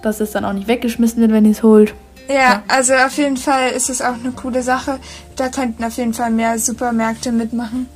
[0.03, 1.95] dass es dann auch nicht weggeschmissen wird, wenn ihr es holt.
[2.29, 4.99] Ja, also auf jeden Fall ist es auch eine coole Sache.
[5.37, 7.87] Da könnten auf jeden Fall mehr Supermärkte mitmachen.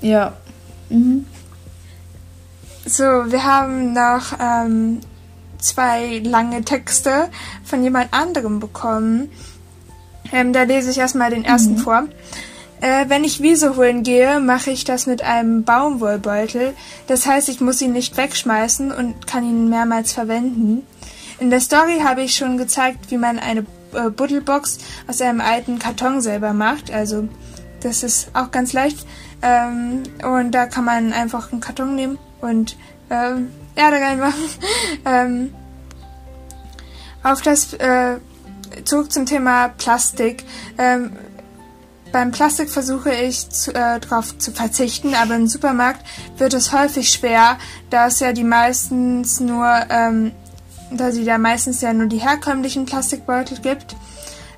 [0.00, 0.32] Ja.
[0.88, 1.26] Mhm.
[2.86, 5.00] So, wir haben noch ähm,
[5.58, 7.28] zwei lange Texte
[7.64, 9.28] von jemand anderem bekommen.
[10.32, 12.04] Ähm, da lese ich erstmal den ersten vor.
[12.80, 16.74] Äh, wenn ich Wiese holen gehe, mache ich das mit einem Baumwollbeutel.
[17.06, 20.86] Das heißt, ich muss ihn nicht wegschmeißen und kann ihn mehrmals verwenden.
[21.38, 25.78] In der Story habe ich schon gezeigt, wie man eine äh, Buddelbox aus einem alten
[25.78, 26.90] Karton selber macht.
[26.90, 27.28] Also
[27.80, 29.06] das ist auch ganz leicht.
[29.42, 32.76] Ähm, und da kann man einfach einen Karton nehmen und
[33.10, 34.44] ähm, Erde reinmachen.
[35.04, 35.54] ähm,
[37.22, 38.18] auf das äh,
[38.84, 40.44] zurück zum Thema Plastik.
[40.78, 41.12] Ähm,
[42.12, 46.04] beim Plastik versuche ich zu, äh, darauf zu verzichten, aber im Supermarkt
[46.38, 47.58] wird es häufig schwer,
[47.90, 50.32] da es ja die meistens nur, ähm,
[50.90, 53.96] da sie da meistens ja nur die herkömmlichen Plastikbeutel gibt.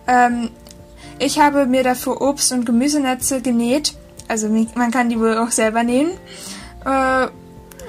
[0.07, 0.51] Ähm,
[1.19, 3.95] ich habe mir dafür Obst- und Gemüsenetze genäht.
[4.29, 6.11] Also man kann die wohl auch selber nähen.
[6.85, 7.29] Äh,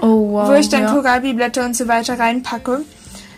[0.01, 0.47] Oh wow.
[0.47, 0.93] wo ich dann ja.
[0.93, 2.85] Kohlrabi-Blätter und so weiter reinpacke.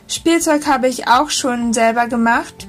[0.07, 2.67] Spielzeug habe ich auch schon selber gemacht.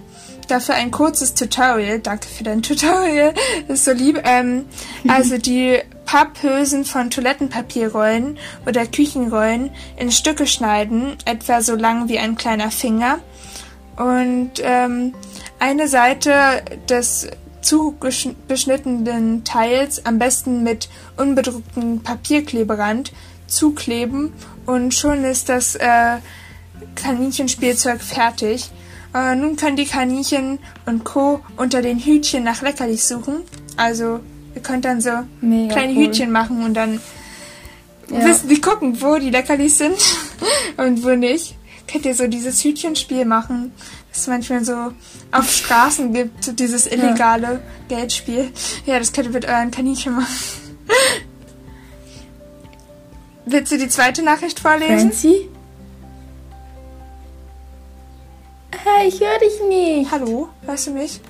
[0.53, 2.01] Dafür ein kurzes Tutorial.
[2.01, 3.33] Danke für dein Tutorial.
[3.69, 4.21] Das ist so lieb.
[4.23, 4.67] Ähm,
[5.09, 8.37] also die Papphülsen von Toilettenpapierrollen
[8.67, 13.21] oder Küchenrollen in Stücke schneiden, etwa so lang wie ein kleiner Finger.
[13.97, 15.15] Und ähm,
[15.59, 17.29] eine Seite des
[17.63, 23.15] zugeschnittenen Teils am besten mit unbedrucktem Papierkleberand
[23.47, 24.35] zukleben
[24.67, 26.19] und schon ist das äh,
[26.95, 28.71] Kaninchenspielzeug fertig.
[29.15, 31.41] Äh, nun können die Kaninchen und Co.
[31.57, 33.43] unter den Hütchen nach Leckerlis suchen.
[33.77, 34.21] Also
[34.55, 35.11] ihr könnt dann so
[35.41, 36.07] Mega kleine cool.
[36.07, 37.01] Hütchen machen und dann
[38.11, 38.25] ja.
[38.25, 39.99] wissen die gucken, wo die Leckerlis sind
[40.77, 41.57] und wo nicht.
[41.91, 43.73] Könnt ihr so dieses Hütchenspiel machen,
[44.13, 44.93] das manchmal so
[45.31, 47.97] auf Straßen gibt, dieses illegale ja.
[47.97, 48.51] Geldspiel.
[48.87, 50.35] Ja, das könnt ihr mit euren Kaninchen machen.
[53.45, 55.11] Willst du die zweite Nachricht vorlesen?
[55.11, 55.49] Francie?
[59.07, 60.11] Ich höre dich nicht.
[60.11, 61.21] Hallo, hörst du mich?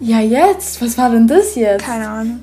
[0.00, 0.80] Ja, jetzt?
[0.80, 1.84] Was war denn das jetzt?
[1.84, 2.40] Keine Ahnung.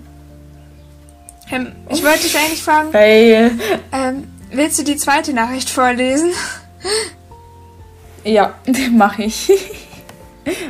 [1.52, 2.90] Ähm, ich wollte dich eigentlich fragen.
[2.92, 3.52] Hey.
[3.92, 6.32] Ähm, willst du die zweite Nachricht vorlesen?
[8.24, 8.56] Ja,
[8.92, 9.52] mache ich.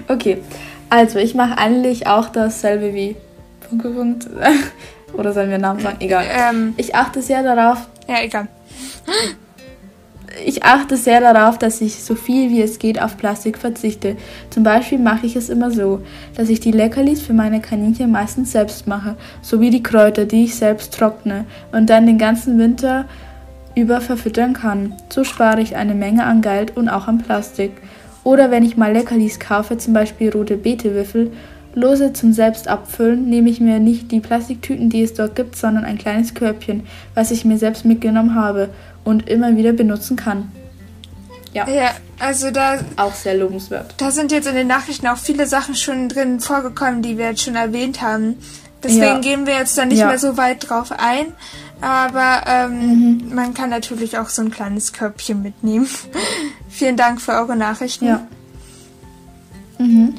[0.07, 0.41] okay.
[0.89, 3.15] Also, ich mache eigentlich auch dasselbe wie
[3.67, 4.27] Punkt, Punkt.
[5.13, 5.97] Oder sollen wir Namen sagen?
[6.01, 6.25] Egal.
[6.29, 7.87] Ähm, ich achte sehr darauf.
[8.07, 8.47] Ja, egal.
[10.43, 14.17] Ich achte sehr darauf, dass ich so viel wie es geht auf Plastik verzichte.
[14.49, 16.01] Zum Beispiel mache ich es immer so,
[16.35, 20.55] dass ich die Leckerlis für meine Kaninchen meistens selbst mache, sowie die Kräuter, die ich
[20.55, 23.05] selbst trockne und dann den ganzen Winter
[23.75, 24.95] über verfüttern kann.
[25.09, 27.71] So spare ich eine Menge an Geld und auch an Plastik.
[28.23, 31.31] Oder wenn ich mal Leckerlis kaufe, zum Beispiel rote Beetewürfel,
[31.75, 35.97] lose zum Selbstabfüllen, nehme ich mir nicht die Plastiktüten, die es dort gibt, sondern ein
[35.97, 36.83] kleines Körbchen,
[37.13, 38.69] was ich mir selbst mitgenommen habe
[39.05, 40.51] und immer wieder benutzen kann.
[41.53, 41.69] Ja.
[41.69, 42.79] Ja, also da.
[42.97, 43.93] Auch sehr lobenswert.
[43.97, 47.43] Da sind jetzt in den Nachrichten auch viele Sachen schon drin vorgekommen, die wir jetzt
[47.43, 48.35] schon erwähnt haben.
[48.83, 49.19] Deswegen ja.
[49.19, 50.07] gehen wir jetzt da nicht ja.
[50.07, 51.27] mehr so weit drauf ein.
[51.79, 53.35] Aber ähm, mhm.
[53.35, 55.87] man kann natürlich auch so ein kleines Körbchen mitnehmen.
[56.69, 58.05] Vielen Dank für eure Nachrichten.
[58.05, 58.27] Ja.
[59.77, 60.15] Mhm.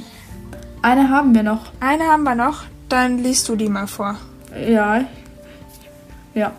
[0.81, 1.73] Eine haben wir noch.
[1.81, 2.65] Eine haben wir noch.
[2.89, 4.17] Dann liest du die mal vor.
[4.67, 5.05] Ja.
[6.35, 6.53] Ja.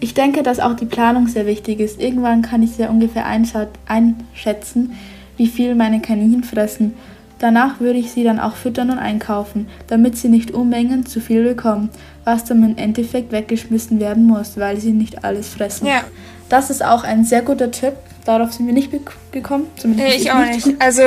[0.00, 2.00] Ich denke, dass auch die Planung sehr wichtig ist.
[2.00, 4.96] Irgendwann kann ich sehr ungefähr einschätzen,
[5.36, 6.94] wie viel meine Kaninchen fressen.
[7.38, 11.42] Danach würde ich sie dann auch füttern und einkaufen, damit sie nicht Unmengen zu viel
[11.42, 11.90] bekommen,
[12.24, 15.86] was dann im Endeffekt weggeschmissen werden muss, weil sie nicht alles fressen.
[15.86, 16.04] Ja.
[16.48, 17.94] Das ist auch ein sehr guter Tipp.
[18.24, 18.90] Darauf sind wir nicht
[19.32, 19.66] gekommen.
[19.76, 20.66] Zumindest nee, ich, ich auch nicht.
[20.66, 20.80] nicht.
[20.80, 21.02] Also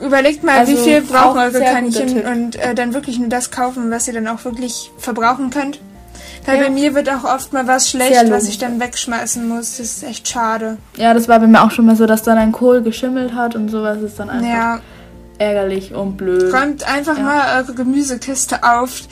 [0.00, 3.90] überlegt mal, also wie viel brauchen eure Kaninchen und äh, dann wirklich nur das kaufen,
[3.90, 5.80] was ihr dann auch wirklich verbrauchen könnt.
[6.46, 6.64] Weil ja.
[6.64, 9.76] bei mir wird auch oft mal was schlecht, was ich dann wegschmeißen muss.
[9.76, 10.78] Das ist echt schade.
[10.96, 13.54] Ja, das war bei mir auch schon mal so, dass dann ein Kohl geschimmelt hat
[13.54, 14.48] und sowas ist dann einfach.
[14.48, 14.80] Ja
[15.38, 16.52] ärgerlich und blöd.
[16.52, 17.22] Räumt einfach ja.
[17.22, 19.02] mal eure Gemüsekiste auf.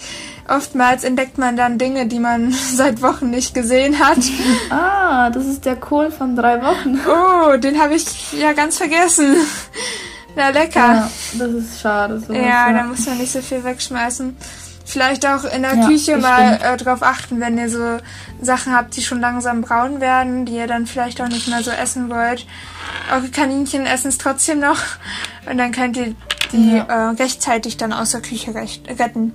[0.49, 4.19] Oftmals entdeckt man dann Dinge, die man seit Wochen nicht gesehen hat.
[4.71, 6.99] ah, das ist der Kohl von drei Wochen.
[7.07, 9.37] Oh, den habe ich ja ganz vergessen.
[10.37, 10.95] Na lecker.
[10.95, 12.21] Ja, das ist schade.
[12.21, 14.37] Sowas, ja, ja, da muss man nicht so viel wegschmeißen.
[14.85, 17.99] Vielleicht auch in der ja, Küche mal äh, drauf achten, wenn ihr so
[18.41, 21.71] Sachen habt, die schon langsam braun werden, die ihr dann vielleicht auch nicht mehr so
[21.71, 22.47] essen wollt.
[23.13, 24.79] Eure Kaninchen essen es trotzdem noch
[25.51, 26.15] und dann könnt ihr
[26.53, 26.85] die ja.
[26.85, 29.33] äh, rechtzeitig dann aus der Küche recht, retten.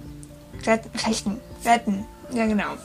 [0.65, 0.89] Retten.
[1.07, 1.39] Rechten.
[1.65, 2.05] Retten.
[2.31, 2.77] Ja, genau.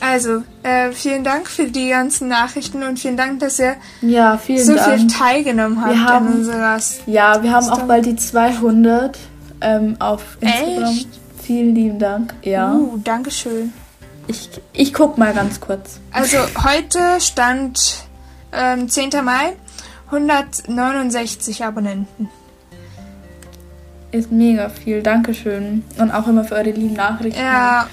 [0.00, 4.74] Also, äh, vielen Dank für die ganzen Nachrichten und vielen Dank, dass ihr ja, so
[4.74, 4.98] Dank.
[4.98, 9.16] viel teilgenommen habt wir haben, an unserer Ja, wir haben auch bald die 200
[9.62, 10.84] ähm, auf Instagram.
[10.84, 11.08] Echt?
[11.42, 12.34] Vielen lieben Dank.
[12.42, 12.74] Ja.
[12.74, 13.72] Uh, Dankeschön.
[14.28, 16.00] Ich, ich guck mal ganz kurz.
[16.12, 18.04] Also heute stand
[18.52, 19.10] ähm, 10.
[19.24, 19.54] Mai
[20.06, 22.28] 169 Abonnenten.
[24.12, 25.02] Ist mega viel.
[25.02, 25.84] Dankeschön.
[25.98, 27.40] Und auch immer für eure lieben Nachrichten.
[27.40, 27.88] Ja.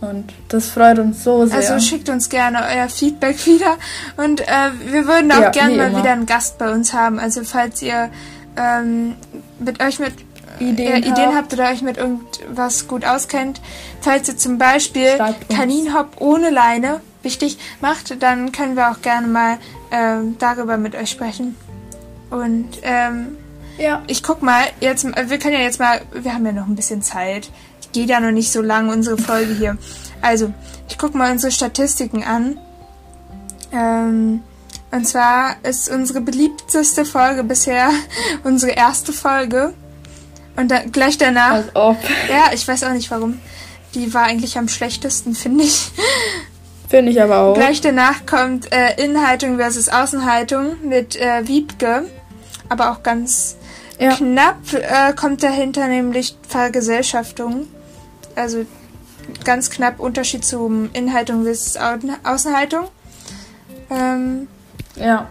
[0.00, 1.56] Und das freut uns so sehr.
[1.56, 3.76] Also schickt uns gerne euer Feedback wieder.
[4.16, 5.98] Und äh, wir würden auch ja, gerne mal immer.
[5.98, 7.18] wieder einen Gast bei uns haben.
[7.18, 8.10] Also falls ihr
[8.56, 9.16] ähm,
[9.58, 10.12] mit euch mit
[10.60, 13.60] Ideen, äh, Ideen habt oder euch mit irgendwas gut auskennt,
[14.00, 19.58] falls ihr zum Beispiel Kaninhop ohne Leine, wichtig, macht, dann können wir auch gerne mal
[19.90, 21.56] ähm, darüber mit euch sprechen.
[22.30, 23.36] Und ähm,
[23.78, 24.02] ja.
[24.06, 27.02] ich guck mal, jetzt, wir können ja jetzt mal, wir haben ja noch ein bisschen
[27.02, 27.50] Zeit.
[27.80, 29.78] Ich gehe ja noch nicht so lang unsere Folge hier.
[30.20, 30.52] Also,
[30.88, 32.58] ich guck mal unsere Statistiken an.
[33.72, 34.42] Ähm,
[34.90, 37.90] und zwar ist unsere beliebteste Folge bisher
[38.44, 39.74] unsere erste Folge.
[40.56, 41.52] Und dann gleich danach.
[41.52, 41.96] Als ob.
[42.28, 43.40] Ja, ich weiß auch nicht warum.
[43.94, 45.90] Die war eigentlich am schlechtesten, finde ich.
[46.88, 47.54] Finde ich aber auch.
[47.54, 52.04] Gleich danach kommt äh, Innenhaltung versus Außenhaltung mit äh, Wiebke.
[52.68, 53.56] Aber auch ganz
[53.98, 54.14] ja.
[54.14, 57.66] knapp äh, kommt dahinter nämlich Vergesellschaftung.
[58.36, 58.64] Also
[59.44, 62.88] ganz knapp Unterschied zum Inhaltung bis Außenhaltung.
[63.90, 64.48] Ähm,
[64.96, 65.28] Ja.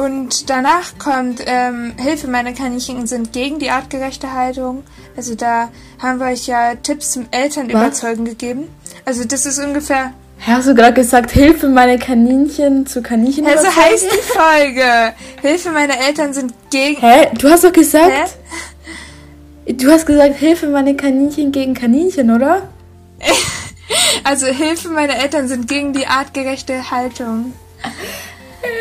[0.00, 4.82] Und danach kommt ähm, Hilfe, meine Kaninchen sind gegen die artgerechte Haltung.
[5.14, 8.68] Also da haben wir euch ja Tipps zum Elternüberzeugen gegeben.
[9.04, 10.14] Also das ist ungefähr...
[10.46, 13.44] Hast du gerade gesagt, Hilfe, meine Kaninchen zu Kaninchen?
[13.44, 13.84] Ja, so überzeugen?
[13.84, 15.14] heißt die Folge.
[15.42, 16.98] Hilfe, meine Eltern sind gegen...
[16.98, 17.28] Hä?
[17.38, 18.10] Du hast doch gesagt,
[19.66, 19.72] Hä?
[19.74, 22.68] du hast gesagt, Hilfe, meine Kaninchen gegen Kaninchen, oder?
[24.22, 27.52] Also Hilfe, meine Eltern sind gegen die artgerechte Haltung.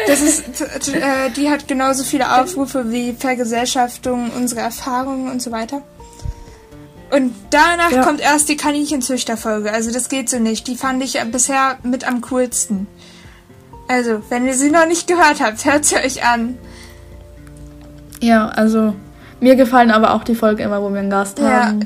[0.08, 5.82] Das ist, äh, die hat genauso viele Aufrufe wie Vergesellschaftung, unsere Erfahrungen und so weiter.
[7.12, 8.04] Und danach Ja.
[8.04, 9.72] kommt erst die Kaninchenzüchterfolge.
[9.72, 10.68] Also das geht so nicht.
[10.68, 12.88] Die fand ich bisher mit am coolsten.
[13.88, 16.58] Also, wenn ihr sie noch nicht gehört habt, hört sie euch an.
[18.22, 18.94] Ja, also
[19.40, 21.66] mir gefallen aber auch die Folgen immer, wo wir einen Gast Ja.
[21.68, 21.86] haben.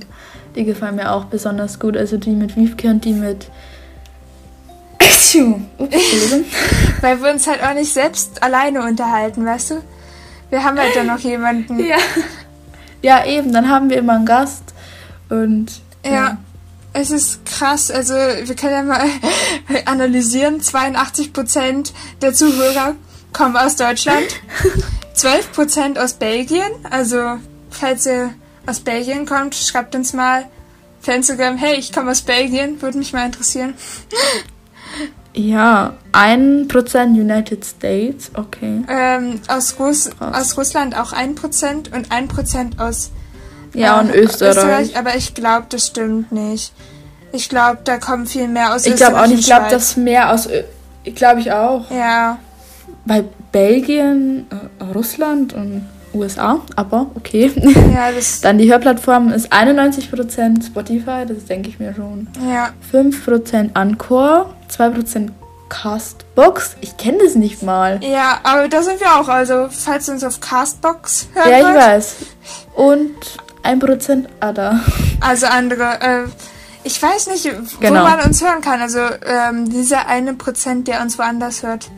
[0.55, 1.95] Die gefallen mir auch besonders gut.
[1.95, 3.47] Also die mit Wiefke und die mit.
[5.77, 6.45] Ups, Entschuldigung.
[7.01, 9.83] Weil wir uns halt auch nicht selbst alleine unterhalten, weißt du?
[10.49, 11.79] Wir haben halt dann noch jemanden.
[11.83, 11.97] ja.
[13.01, 13.51] ja, eben.
[13.53, 14.63] Dann haben wir immer einen Gast.
[15.29, 15.81] Und.
[16.05, 16.37] Ja,
[16.93, 17.89] es ist krass.
[17.89, 19.09] Also, wir können ja mal
[19.85, 20.61] analysieren.
[20.61, 22.95] 82% der Zuhörer
[23.31, 24.27] kommen aus Deutschland.
[25.15, 26.71] 12% aus Belgien.
[26.89, 28.33] Also, falls ihr
[28.65, 30.45] aus Belgien kommt, schreibt uns mal
[31.01, 32.81] auf Instagram, hey, ich komme aus Belgien.
[32.81, 33.73] Würde mich mal interessieren.
[35.35, 38.83] Ja, 1% United States, okay.
[38.87, 40.35] Ähm, aus, Russ Krass.
[40.51, 43.09] aus Russland auch 1% und 1% aus
[43.73, 44.95] Ja, äh, und Österreich.
[44.95, 46.71] Aber ich glaube, das stimmt nicht.
[47.31, 49.39] Ich glaube, da kommen viel mehr aus Ich glaube auch Österreich nicht.
[49.39, 49.71] Ich glaube, Schweiz.
[49.71, 50.47] das mehr aus.
[51.15, 51.89] Glaube ich auch.
[51.89, 52.37] Ja,
[53.05, 54.45] Bei Belgien,
[54.79, 57.51] äh, Russland und USA, aber okay.
[57.93, 58.09] ja.
[58.41, 62.27] Dann die Hörplattform ist 91% Spotify, das denke ich mir schon.
[62.49, 65.29] Ja, 5% Anchor, 2%
[65.69, 66.75] Castbox.
[66.81, 67.99] Ich kenne das nicht mal.
[68.03, 69.27] ja, aber da sind wir auch.
[69.27, 72.15] Also, falls ihr uns auf Castbox hören Ja, ich wollt, weiß.
[72.75, 73.15] Und
[73.63, 74.79] 1% Ada.
[75.19, 76.23] also andere, äh,
[76.83, 78.03] ich weiß nicht, wo Genau.
[78.03, 78.81] man uns hören kann.
[78.81, 81.89] Also, ähm, dieser eine Prozent, der uns woanders hört,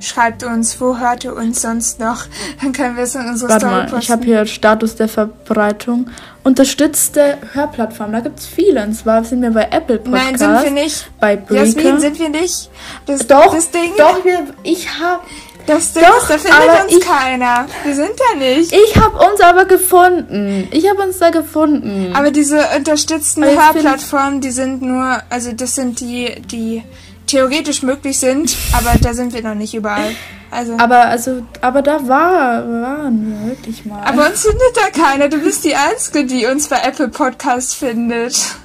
[0.00, 2.24] schreibt uns, wo hört ihr uns sonst noch?
[2.62, 3.98] Dann können wir es in unsere Warte Story mal, posten.
[4.00, 6.08] ich habe hier Status der Verbreitung.
[6.42, 8.82] Unterstützte Hörplattform, da gibt es viele.
[8.82, 11.10] Und zwar sind wir bei Apple Nein, Podcast, sind wir nicht.
[11.20, 11.64] bei Breaker.
[11.64, 12.70] Jasmin, sind wir nicht.
[13.06, 15.22] Das, doch, das Ding, doch, wir, ich habe
[15.66, 17.66] das Ding doch, ist, da findet aber uns ich- keiner.
[17.84, 18.72] Wir sind da nicht.
[18.72, 20.66] Ich habe uns aber gefunden.
[20.70, 22.12] Ich habe uns da gefunden.
[22.14, 26.82] Aber diese unterstützten Hörplattformen, die sind nur, also das sind die, die
[27.30, 30.14] theoretisch möglich sind, aber da sind wir noch nicht überall.
[30.50, 34.02] Also, aber also, aber da war, waren wir wirklich mal.
[34.02, 35.28] aber uns findet da keiner.
[35.28, 38.56] Du bist die Einzige, die uns bei Apple Podcast findet.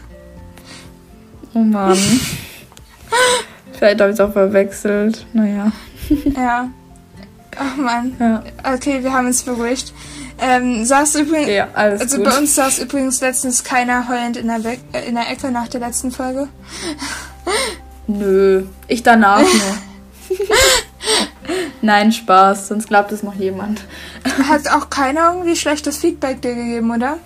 [1.53, 1.97] oh Mann.
[3.73, 5.25] Vielleicht habe ich es auch verwechselt.
[5.33, 5.71] Naja.
[6.35, 6.69] Ja.
[7.57, 8.15] Ach man.
[8.19, 8.43] Ja,
[8.73, 9.93] Okay, wir haben uns beruhigt.
[10.41, 12.25] Ähm, saß übrigens, ja alles also gut.
[12.25, 15.69] bei uns saß übrigens letztens keiner heulend in der, Be äh, in der Ecke nach
[15.69, 16.49] der letzten Folge.
[18.07, 20.37] Nö, ich danach nur.
[21.81, 23.81] Nein, Spaß, sonst glaubt es noch jemand.
[24.49, 27.17] Hat auch keiner irgendwie schlechtes Feedback dir gegeben, oder?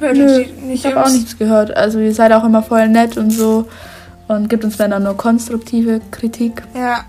[0.00, 1.76] Weil Nö, ich habe auch nichts gehört.
[1.76, 3.68] Also ihr seid auch immer voll nett und so
[4.26, 6.62] und gibt uns wenn dann nur konstruktive Kritik.
[6.74, 7.04] Ja,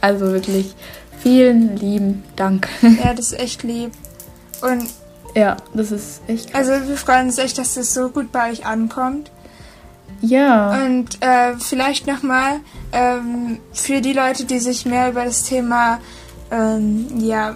[0.00, 0.74] Also wirklich
[1.22, 2.68] vielen lieben Dank.
[2.82, 3.92] ja, das ist echt lieb.
[4.62, 4.88] Und
[5.34, 6.68] ja, das ist echt krass.
[6.68, 9.30] also wir freuen uns echt, dass das so gut bei euch ankommt.
[10.20, 12.60] Ja, Und äh, vielleicht nochmal
[12.92, 16.00] ähm, für die Leute, die sich mehr über das Thema
[16.50, 17.54] ähm, ja,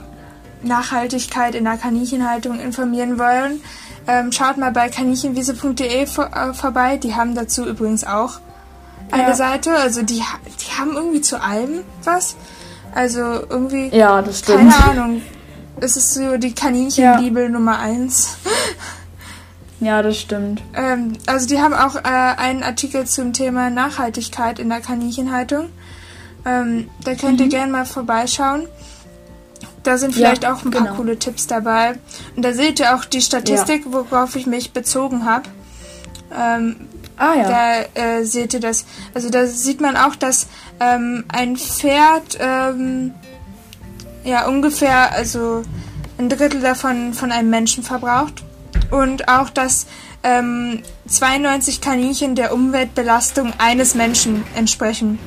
[0.63, 3.61] Nachhaltigkeit in der Kaninchenhaltung informieren wollen,
[4.07, 6.97] ähm, schaut mal bei kaninchenwiese.de vor, äh, vorbei.
[6.97, 8.39] Die haben dazu übrigens auch
[9.11, 9.35] eine Ja.
[9.35, 9.75] Seite.
[9.77, 12.37] Also die, die haben irgendwie zu allem was.
[12.95, 14.71] Also irgendwie, ja, das stimmt.
[14.71, 15.23] keine Ahnung.
[15.81, 18.37] Es ist so die Kaninchenbibel Nummer eins.
[19.83, 20.63] Ja, das stimmt.
[20.75, 25.71] Ähm, also die haben auch äh, einen Artikel zum Thema Nachhaltigkeit in der Kaninchenhaltung.
[26.47, 28.69] Ähm, da könnt ihr gerne mal vorbeischauen.
[29.83, 30.23] Da sind Mhm.
[30.23, 30.95] Ja, vielleicht auch ein paar genau.
[30.95, 31.99] coole Tipps dabei.
[32.37, 35.49] Und da seht ihr auch die Statistik, worauf ich mich bezogen habe.
[36.33, 36.77] Ähm,
[37.17, 37.49] Ah ja.
[37.95, 38.85] Da äh, seht ihr das.
[39.15, 40.47] Also da sieht man auch, dass
[40.81, 43.13] ähm, ein Pferd ähm,
[44.25, 45.63] ja ungefähr also
[46.19, 48.43] ein Drittel davon von einem Menschen verbraucht.
[48.91, 49.87] Und auch, dass
[50.23, 55.19] ähm, 92 Kaninchen der Umweltbelastung eines Menschen entsprechen.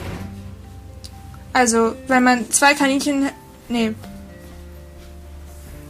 [1.53, 3.29] Also, wenn man zwei Kaninchen.
[3.69, 3.93] Nee.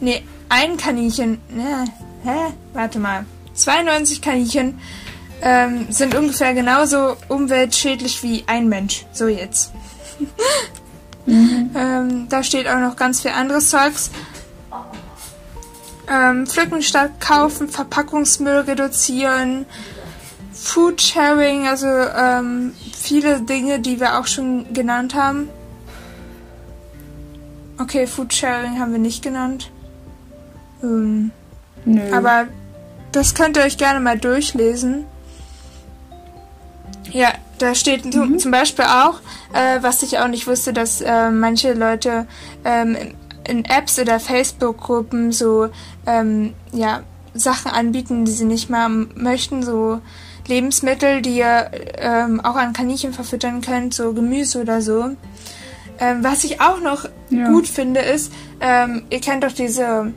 [0.00, 1.40] Nee, ein Kaninchen.
[1.48, 1.84] Ne,
[2.22, 2.52] hä?
[2.72, 3.24] Warte mal.
[3.54, 4.78] 92 Kaninchen
[5.42, 9.06] ähm, sind ungefähr genauso umweltschädlich wie ein Mensch.
[9.12, 9.72] So jetzt.
[11.26, 11.70] mhm.
[11.74, 14.10] ähm, da steht auch noch ganz viel anderes Zeugs.
[16.08, 19.66] Ähm, pflücken statt kaufen, Verpackungsmüll reduzieren,
[20.52, 25.48] Food Sharing, also ähm, viele Dinge, die wir auch schon genannt haben.
[27.78, 29.70] Okay, Food Sharing haben wir nicht genannt.
[30.82, 31.30] Ähm,
[31.84, 32.00] Nö.
[32.12, 32.46] Aber
[33.12, 35.04] das könnt ihr euch gerne mal durchlesen.
[37.10, 38.38] Ja, da steht mhm.
[38.38, 39.20] zum Beispiel auch,
[39.52, 42.26] äh, was ich auch nicht wusste, dass äh, manche Leute
[42.64, 42.96] ähm,
[43.48, 45.68] in Apps oder Facebook-Gruppen so
[46.06, 47.02] ähm, ja,
[47.34, 50.00] Sachen anbieten, die sie nicht mal möchten, so
[50.46, 55.10] Lebensmittel, die ihr ähm, auch an Kaninchen verfüttern könnt, so Gemüse oder so.
[55.98, 57.48] Ähm, was ich auch noch ja.
[57.48, 60.12] gut finde, ist, ähm, ihr kennt doch diese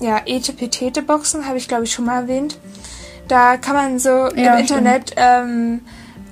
[0.00, 2.58] ja, Etepetete-Boxen, habe ich glaube ich schon mal erwähnt.
[3.28, 5.80] Da kann man so ja, im Internet ähm,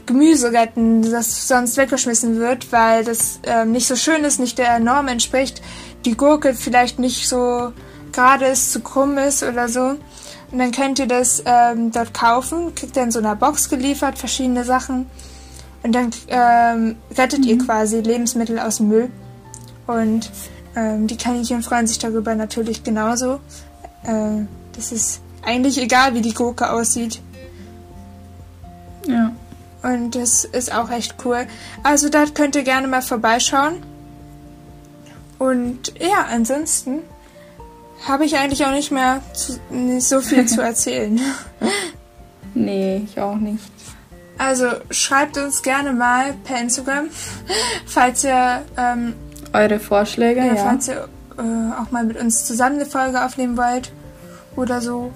[0.07, 4.79] Gemüse retten, das sonst weggeschmissen wird, weil das ähm, nicht so schön ist, nicht der
[4.79, 5.61] Norm entspricht.
[6.07, 7.73] Die Gurke vielleicht nicht so
[8.13, 9.97] gerade ist, zu krumm ist oder so.
[10.53, 14.17] Und dann könnt ihr das ähm, dort kaufen, kriegt ihr in so einer Box geliefert,
[14.17, 15.11] verschiedene Sachen.
[15.83, 17.49] Und dann ähm, rettet mhm.
[17.49, 19.11] ihr quasi Lebensmittel aus dem Müll.
[19.87, 20.31] Und
[20.77, 23.41] ähm, die Kaninchen freuen sich darüber natürlich genauso.
[24.05, 24.45] Äh,
[24.75, 27.21] das ist eigentlich egal, wie die Gurke aussieht.
[29.07, 29.33] Ja.
[29.83, 31.47] Und das ist auch echt cool.
[31.83, 33.83] Also da könnt ihr gerne mal vorbeischauen.
[35.39, 37.01] Und ja, ansonsten
[38.07, 41.21] habe ich eigentlich auch nicht mehr zu, nicht so viel zu erzählen.
[42.55, 43.65] nee, ich auch nicht.
[44.39, 47.09] Also schreibt uns gerne mal per Instagram,
[47.87, 49.15] falls ihr ähm,
[49.53, 50.57] eure Vorschläge, ja, ja.
[50.57, 51.09] falls ihr
[51.39, 53.93] äh, auch mal mit uns zusammen eine Folge aufnehmen wollt
[54.55, 55.13] oder so.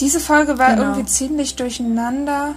[0.00, 0.82] Diese Folge war genau.
[0.82, 2.54] irgendwie ziemlich durcheinander.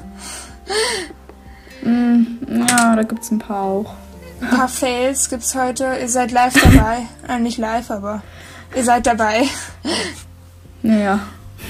[1.82, 2.24] Mm,
[2.68, 3.96] ja, da gibt es ein paar auch.
[4.42, 5.98] Ein paar Fails gibt es heute.
[6.02, 7.08] Ihr seid live dabei.
[7.28, 8.22] äh, nicht live, aber
[8.76, 9.44] ihr seid dabei.
[10.82, 11.20] Naja.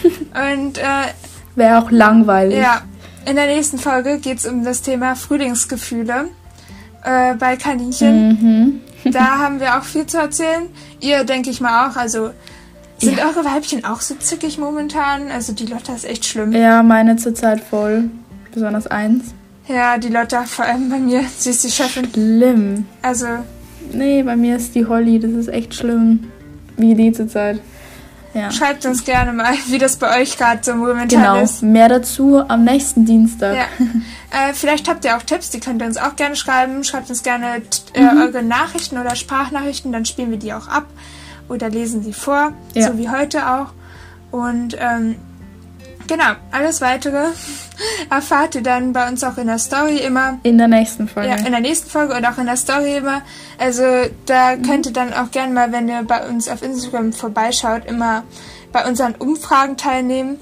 [0.03, 1.13] Und äh,
[1.55, 2.59] wäre auch langweilig.
[2.59, 2.81] Ja.
[3.25, 6.29] In der nächsten Folge geht es um das Thema Frühlingsgefühle
[7.03, 8.81] äh, bei Kaninchen.
[9.03, 9.11] Mhm.
[9.11, 10.69] da haben wir auch viel zu erzählen.
[10.99, 11.95] Ihr denke ich mal auch.
[11.95, 12.31] Also
[12.97, 13.27] sind ja.
[13.27, 15.31] eure Weibchen auch so zickig momentan?
[15.31, 16.51] Also die Lotta ist echt schlimm.
[16.51, 18.09] Ja, meine zurzeit voll.
[18.53, 19.33] Besonders eins.
[19.69, 21.23] Ja, die Lotta, vor allem bei mir.
[21.37, 22.09] Sie ist die Chefin.
[22.11, 22.87] Schlimm.
[23.01, 23.27] Also.
[23.93, 25.19] Nee, bei mir ist die Holly.
[25.19, 26.31] Das ist echt schlimm.
[26.75, 27.61] Wie die zurzeit.
[28.33, 28.51] Ja.
[28.51, 31.41] Schreibt uns gerne mal, wie das bei euch gerade so momentan genau.
[31.41, 31.61] ist.
[31.61, 33.55] Genau, mehr dazu am nächsten Dienstag.
[33.55, 33.65] Ja.
[34.31, 36.83] Äh, vielleicht habt ihr auch Tipps, die könnt ihr uns auch gerne schreiben.
[36.83, 37.63] Schreibt uns gerne
[37.95, 38.21] äh, mhm.
[38.21, 40.85] eure Nachrichten oder Sprachnachrichten, dann spielen wir die auch ab
[41.47, 42.85] oder lesen sie vor, ja.
[42.85, 43.73] so wie heute auch.
[44.29, 45.15] Und ähm,
[46.09, 47.27] genau, alles weitere
[48.09, 50.39] erfahrt ihr dann bei uns auch in der Story immer.
[50.43, 51.29] In der nächsten Folge.
[51.29, 53.21] Ja, in der nächsten Folge und auch in der Story immer.
[53.57, 53.83] Also
[54.25, 58.23] da könnt ihr dann auch gerne mal, wenn ihr bei uns auf Instagram vorbeischaut, immer
[58.73, 60.39] bei unseren Umfragen teilnehmen.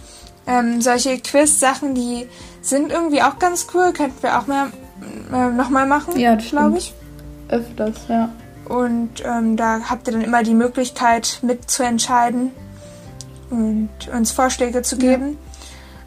[0.48, 2.28] Ähm, solche Quiz-Sachen, die
[2.62, 3.92] sind irgendwie auch ganz cool.
[3.94, 4.72] Könnten wir auch mal
[5.32, 6.94] äh, nochmal machen, ja, glaube ich.
[7.50, 8.30] Öfters, ja.
[8.68, 12.52] Und ähm, da habt ihr dann immer die Möglichkeit mitzuentscheiden
[13.50, 15.32] und uns Vorschläge zu geben.
[15.32, 15.47] Ja.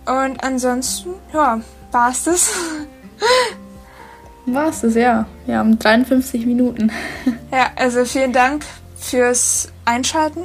[0.07, 1.61] Und ansonsten, ja,
[1.93, 2.51] war es das.
[4.47, 5.27] War es das, ja.
[5.47, 6.91] Wir haben 53 Minuten.
[7.53, 8.65] ja, also vielen Dank
[8.97, 10.41] fürs Einschalten.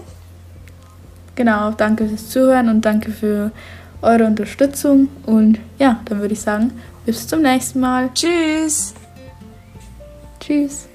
[1.36, 3.52] Genau, danke fürs Zuhören und danke für
[4.02, 5.10] eure Unterstützung.
[5.26, 6.72] Und ja, dann würde ich sagen,
[7.06, 8.10] bis zum nächsten Mal.
[8.14, 8.94] Tschüss.
[10.40, 10.88] Tschüss.